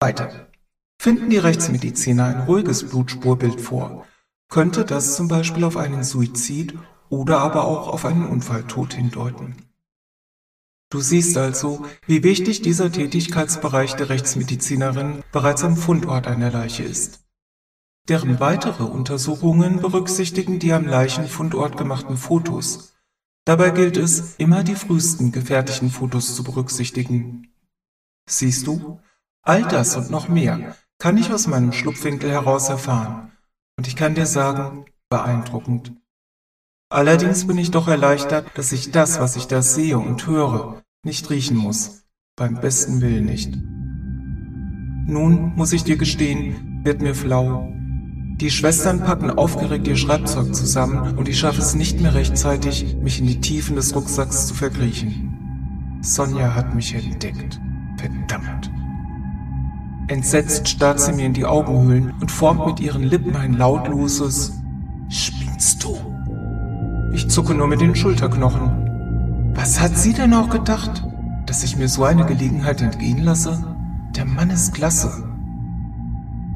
Weiter. 0.00 0.48
Finden 1.00 1.30
die 1.30 1.38
Rechtsmediziner 1.38 2.26
ein 2.26 2.40
ruhiges 2.42 2.90
Blutspurbild 2.90 3.58
vor, 3.58 4.06
könnte 4.50 4.84
das 4.84 5.16
zum 5.16 5.28
Beispiel 5.28 5.64
auf 5.64 5.78
einen 5.78 6.04
Suizid 6.04 6.78
oder 7.08 7.38
aber 7.38 7.64
auch 7.64 7.88
auf 7.88 8.04
einen 8.04 8.26
Unfalltod 8.26 8.92
hindeuten. 8.92 9.56
Du 10.90 11.00
siehst 11.00 11.38
also, 11.38 11.86
wie 12.06 12.22
wichtig 12.22 12.60
dieser 12.60 12.92
Tätigkeitsbereich 12.92 13.96
der 13.96 14.10
Rechtsmedizinerin 14.10 15.24
bereits 15.32 15.64
am 15.64 15.78
Fundort 15.78 16.26
einer 16.26 16.50
Leiche 16.50 16.82
ist. 16.82 17.24
Deren 18.10 18.40
weitere 18.40 18.84
Untersuchungen 18.84 19.80
berücksichtigen 19.80 20.58
die 20.58 20.74
am 20.74 20.86
Leichenfundort 20.86 21.78
gemachten 21.78 22.18
Fotos. 22.18 22.91
Dabei 23.44 23.70
gilt 23.70 23.96
es, 23.96 24.36
immer 24.36 24.62
die 24.62 24.76
frühesten 24.76 25.32
gefertigten 25.32 25.90
Fotos 25.90 26.36
zu 26.36 26.44
berücksichtigen. 26.44 27.52
Siehst 28.28 28.66
du, 28.66 29.00
all 29.42 29.62
das 29.62 29.96
und 29.96 30.10
noch 30.10 30.28
mehr 30.28 30.76
kann 30.98 31.18
ich 31.18 31.32
aus 31.32 31.48
meinem 31.48 31.72
Schlupfwinkel 31.72 32.30
heraus 32.30 32.68
erfahren. 32.68 33.32
Und 33.76 33.88
ich 33.88 33.96
kann 33.96 34.14
dir 34.14 34.26
sagen, 34.26 34.84
beeindruckend. 35.08 35.92
Allerdings 36.88 37.46
bin 37.46 37.58
ich 37.58 37.72
doch 37.72 37.88
erleichtert, 37.88 38.56
dass 38.56 38.70
ich 38.70 38.92
das, 38.92 39.18
was 39.18 39.34
ich 39.34 39.48
da 39.48 39.62
sehe 39.62 39.98
und 39.98 40.26
höre, 40.26 40.82
nicht 41.04 41.28
riechen 41.30 41.56
muss. 41.56 42.04
Beim 42.36 42.60
besten 42.60 43.00
Willen 43.00 43.24
nicht. 43.24 43.52
Nun, 45.10 45.54
muss 45.56 45.72
ich 45.72 45.82
dir 45.82 45.96
gestehen, 45.96 46.82
wird 46.84 47.02
mir 47.02 47.14
flau. 47.14 47.72
Die 48.42 48.50
Schwestern 48.50 48.98
packen 48.98 49.30
aufgeregt 49.30 49.86
ihr 49.86 49.94
Schreibzeug 49.94 50.52
zusammen 50.52 51.16
und 51.16 51.28
ich 51.28 51.38
schaffe 51.38 51.60
es 51.60 51.76
nicht 51.76 52.00
mehr 52.00 52.12
rechtzeitig, 52.12 52.96
mich 53.00 53.20
in 53.20 53.28
die 53.28 53.40
Tiefen 53.40 53.76
des 53.76 53.94
Rucksacks 53.94 54.48
zu 54.48 54.54
verkriechen. 54.54 56.00
Sonja 56.00 56.52
hat 56.52 56.74
mich 56.74 56.92
entdeckt. 56.92 57.60
Verdammt. 57.98 58.68
Entsetzt 60.08 60.66
starrt 60.66 60.98
sie 60.98 61.12
mir 61.12 61.26
in 61.26 61.34
die 61.34 61.44
Augenhöhlen 61.44 62.12
und 62.20 62.32
formt 62.32 62.66
mit 62.66 62.80
ihren 62.80 63.04
Lippen 63.04 63.36
ein 63.36 63.52
lautloses 63.52 64.60
Spinnst 65.08 65.84
du? 65.84 65.96
Ich 67.14 67.28
zucke 67.28 67.54
nur 67.54 67.68
mit 67.68 67.80
den 67.80 67.94
Schulterknochen. 67.94 69.52
Was 69.54 69.80
hat 69.80 69.96
sie 69.96 70.14
denn 70.14 70.34
auch 70.34 70.50
gedacht? 70.50 71.04
Dass 71.46 71.62
ich 71.62 71.76
mir 71.76 71.88
so 71.88 72.02
eine 72.02 72.26
Gelegenheit 72.26 72.82
entgehen 72.82 73.22
lasse? 73.22 73.56
Der 74.16 74.24
Mann 74.24 74.50
ist 74.50 74.74
klasse. 74.74 75.31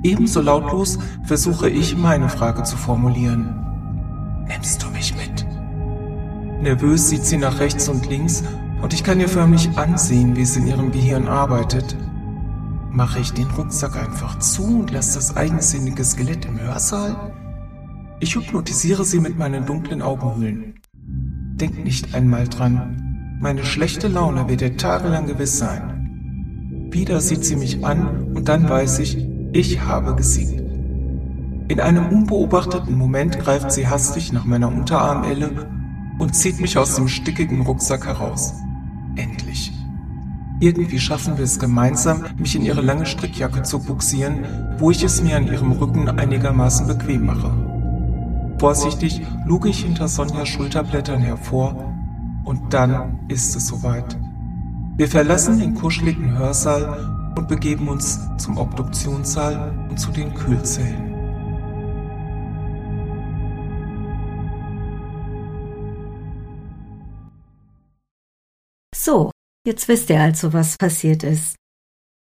Ebenso 0.06 0.40
lautlos 0.40 1.00
versuche 1.24 1.68
ich 1.68 1.96
meine 1.96 2.28
Frage 2.28 2.62
zu 2.62 2.76
formulieren. 2.76 4.44
Nimmst 4.46 4.80
du 4.80 4.88
mich 4.90 5.12
mit? 5.16 5.44
Nervös 6.62 7.08
sieht 7.08 7.24
sie 7.24 7.38
nach 7.38 7.58
rechts 7.58 7.88
und 7.88 8.08
links 8.08 8.44
und 8.82 8.94
ich 8.94 9.02
kann 9.02 9.18
ihr 9.18 9.28
förmlich 9.28 9.76
ansehen, 9.76 10.36
wie 10.36 10.42
es 10.42 10.56
in 10.56 10.68
ihrem 10.68 10.92
Gehirn 10.92 11.26
arbeitet. 11.26 11.96
Mache 12.92 13.18
ich 13.18 13.32
den 13.32 13.48
Rucksack 13.50 13.96
einfach 13.96 14.38
zu 14.38 14.78
und 14.78 14.92
lasse 14.92 15.16
das 15.16 15.36
eigensinnige 15.36 16.04
Skelett 16.04 16.44
im 16.44 16.60
Hörsaal? 16.60 17.32
Ich 18.20 18.36
hypnotisiere 18.36 19.04
sie 19.04 19.18
mit 19.18 19.36
meinen 19.36 19.66
dunklen 19.66 20.02
Augenhöhlen. 20.02 20.74
Denk 20.94 21.82
nicht 21.82 22.14
einmal 22.14 22.46
dran. 22.46 23.38
Meine 23.40 23.64
schlechte 23.64 24.06
Laune 24.06 24.48
wird 24.48 24.62
ihr 24.62 24.76
tagelang 24.76 25.26
gewiss 25.26 25.58
sein. 25.58 26.88
Wieder 26.92 27.20
sieht 27.20 27.44
sie 27.44 27.56
mich 27.56 27.84
an 27.84 28.34
und 28.36 28.48
dann 28.48 28.68
weiß 28.68 29.00
ich, 29.00 29.35
ich 29.56 29.80
habe 29.80 30.14
gesiegt. 30.14 30.60
In 31.68 31.80
einem 31.80 32.08
unbeobachteten 32.08 32.96
Moment 32.96 33.38
greift 33.38 33.72
sie 33.72 33.88
hastig 33.88 34.32
nach 34.32 34.44
meiner 34.44 34.68
Unterarmelle 34.68 35.66
und 36.18 36.34
zieht 36.34 36.60
mich 36.60 36.76
aus 36.76 36.94
dem 36.94 37.08
stickigen 37.08 37.62
Rucksack 37.62 38.06
heraus. 38.06 38.54
Endlich. 39.16 39.72
Irgendwie 40.60 40.98
schaffen 40.98 41.38
wir 41.38 41.44
es 41.44 41.58
gemeinsam, 41.58 42.24
mich 42.38 42.54
in 42.54 42.62
ihre 42.62 42.82
lange 42.82 43.06
Strickjacke 43.06 43.62
zu 43.62 43.78
buxieren, 43.78 44.44
wo 44.78 44.90
ich 44.90 45.02
es 45.02 45.22
mir 45.22 45.36
an 45.36 45.46
ihrem 45.46 45.72
Rücken 45.72 46.08
einigermaßen 46.08 46.86
bequem 46.86 47.26
mache. 47.26 47.52
Vorsichtig 48.58 49.22
luge 49.46 49.70
ich 49.70 49.84
hinter 49.84 50.08
Sonjas 50.08 50.48
Schulterblättern 50.48 51.20
hervor 51.20 51.94
und 52.44 52.72
dann 52.72 53.20
ist 53.28 53.56
es 53.56 53.66
soweit. 53.66 54.16
Wir 54.96 55.08
verlassen 55.08 55.58
den 55.58 55.74
kuscheligen 55.74 56.38
Hörsaal 56.38 57.15
und 57.36 57.48
begeben 57.48 57.88
uns 57.88 58.18
zum 58.38 58.58
Obduktionssaal 58.58 59.86
und 59.90 59.98
zu 59.98 60.10
den 60.10 60.34
Kühlzellen. 60.34 61.14
So, 68.94 69.30
jetzt 69.66 69.86
wisst 69.86 70.10
ihr 70.10 70.20
also, 70.20 70.52
was 70.52 70.78
passiert 70.78 71.22
ist. 71.22 71.54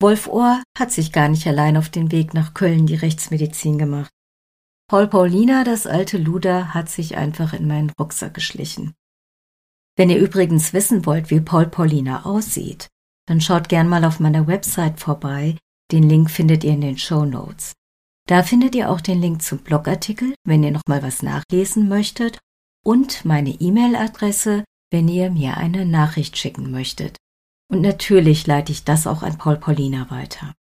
Wolf 0.00 0.28
Ohr 0.28 0.62
hat 0.76 0.92
sich 0.92 1.12
gar 1.12 1.28
nicht 1.28 1.46
allein 1.46 1.76
auf 1.76 1.88
den 1.88 2.12
Weg 2.12 2.34
nach 2.34 2.52
Köln 2.52 2.87
die 2.87 2.94
Rechtsmedizin 2.94 3.78
gemacht. 3.78 4.11
Paul 4.88 5.08
Paulina, 5.08 5.64
das 5.64 5.87
alte 5.87 6.18
Luder, 6.18 6.74
hat 6.74 6.88
sich 6.88 7.16
einfach 7.16 7.52
in 7.52 7.66
meinen 7.66 7.90
Rucksack 7.98 8.34
geschlichen. 8.34 8.94
Wenn 9.96 10.11
ihr 10.11 10.18
übrigens 10.18 10.72
wissen 10.72 11.06
wollt, 11.06 11.30
wie 11.30 11.40
Paul 11.40 11.66
Paulina 11.66 12.24
aussieht, 12.24 12.88
dann 13.28 13.40
schaut 13.42 13.68
gern 13.68 13.88
mal 13.88 14.04
auf 14.04 14.20
meiner 14.20 14.46
Website 14.46 14.98
vorbei. 14.98 15.56
Den 15.92 16.08
Link 16.08 16.30
findet 16.30 16.64
ihr 16.64 16.72
in 16.72 16.80
den 16.80 16.98
Show 16.98 17.24
Notes. 17.24 17.74
Da 18.26 18.42
findet 18.42 18.74
ihr 18.74 18.90
auch 18.90 19.00
den 19.00 19.20
Link 19.20 19.42
zum 19.42 19.58
Blogartikel, 19.58 20.34
wenn 20.44 20.64
ihr 20.64 20.70
noch 20.70 20.82
mal 20.88 21.02
was 21.02 21.22
nachlesen 21.22 21.88
möchtet 21.88 22.38
und 22.84 23.24
meine 23.24 23.50
E-Mail-Adresse, 23.50 24.64
wenn 24.90 25.08
ihr 25.08 25.30
mir 25.30 25.56
eine 25.58 25.84
Nachricht 25.84 26.36
schicken 26.36 26.70
möchtet. 26.70 27.16
Und 27.70 27.82
natürlich 27.82 28.46
leite 28.46 28.72
ich 28.72 28.84
das 28.84 29.06
auch 29.06 29.22
an 29.22 29.36
Paul 29.36 29.58
Paulina 29.58 30.10
weiter. 30.10 30.54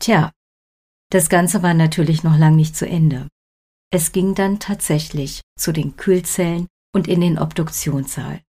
Tja, 0.00 0.30
das 1.10 1.28
Ganze 1.28 1.62
war 1.62 1.74
natürlich 1.74 2.22
noch 2.22 2.36
lang 2.38 2.54
nicht 2.54 2.76
zu 2.76 2.86
Ende. 2.88 3.28
Es 3.92 4.12
ging 4.12 4.34
dann 4.34 4.60
tatsächlich 4.60 5.40
zu 5.58 5.72
den 5.72 5.96
Kühlzellen 5.96 6.66
und 6.92 7.08
in 7.08 7.20
den 7.20 7.38
Obduktionssaal. 7.38 8.40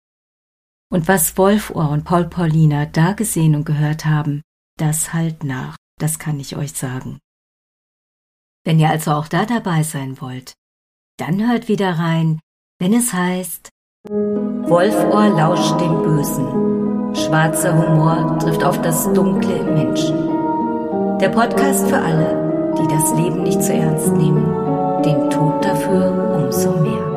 Und 0.95 1.09
was 1.09 1.37
Wolfohr 1.37 1.91
und 1.91 2.05
Paul 2.05 2.27
Paulina 2.27 2.87
da 2.87 3.15
gesehen 3.15 3.57
und 3.57 3.67
gehört 3.67 4.05
haben, 4.05 4.43
das 4.79 5.13
halt 5.13 5.43
nach, 5.43 5.75
das 5.99 6.21
kann 6.21 6.39
ich 6.39 6.55
euch 6.55 6.73
sagen. 6.73 7.19
Wenn 8.65 8.79
ihr 8.79 8.91
also 8.91 9.11
auch 9.11 9.27
da 9.27 9.45
dabei 9.45 9.83
sein 9.83 10.21
wollt, 10.21 10.55
dann 11.19 11.51
hört 11.51 11.67
wieder 11.67 11.99
rein, 11.99 12.39
wenn 12.79 12.93
es 12.93 13.13
heißt 13.13 13.71
Wolfohr 14.09 15.31
lauscht 15.31 15.81
dem 15.81 16.01
Bösen. 16.01 17.17
Schwarzer 17.17 17.77
Humor 17.77 18.39
trifft 18.39 18.63
auf 18.63 18.81
das 18.81 19.13
Dunkle 19.13 19.53
im 19.53 19.75
Menschen. 19.75 20.17
Der 21.19 21.31
Podcast 21.31 21.89
für 21.89 21.99
alle, 21.99 22.77
die 22.79 22.87
das 22.87 23.13
Leben 23.17 23.43
nicht 23.43 23.61
zu 23.61 23.75
ernst 23.75 24.13
nehmen, 24.13 25.03
den 25.03 25.29
Tod 25.29 25.65
dafür 25.65 26.37
umso 26.37 26.71
mehr. 26.81 27.14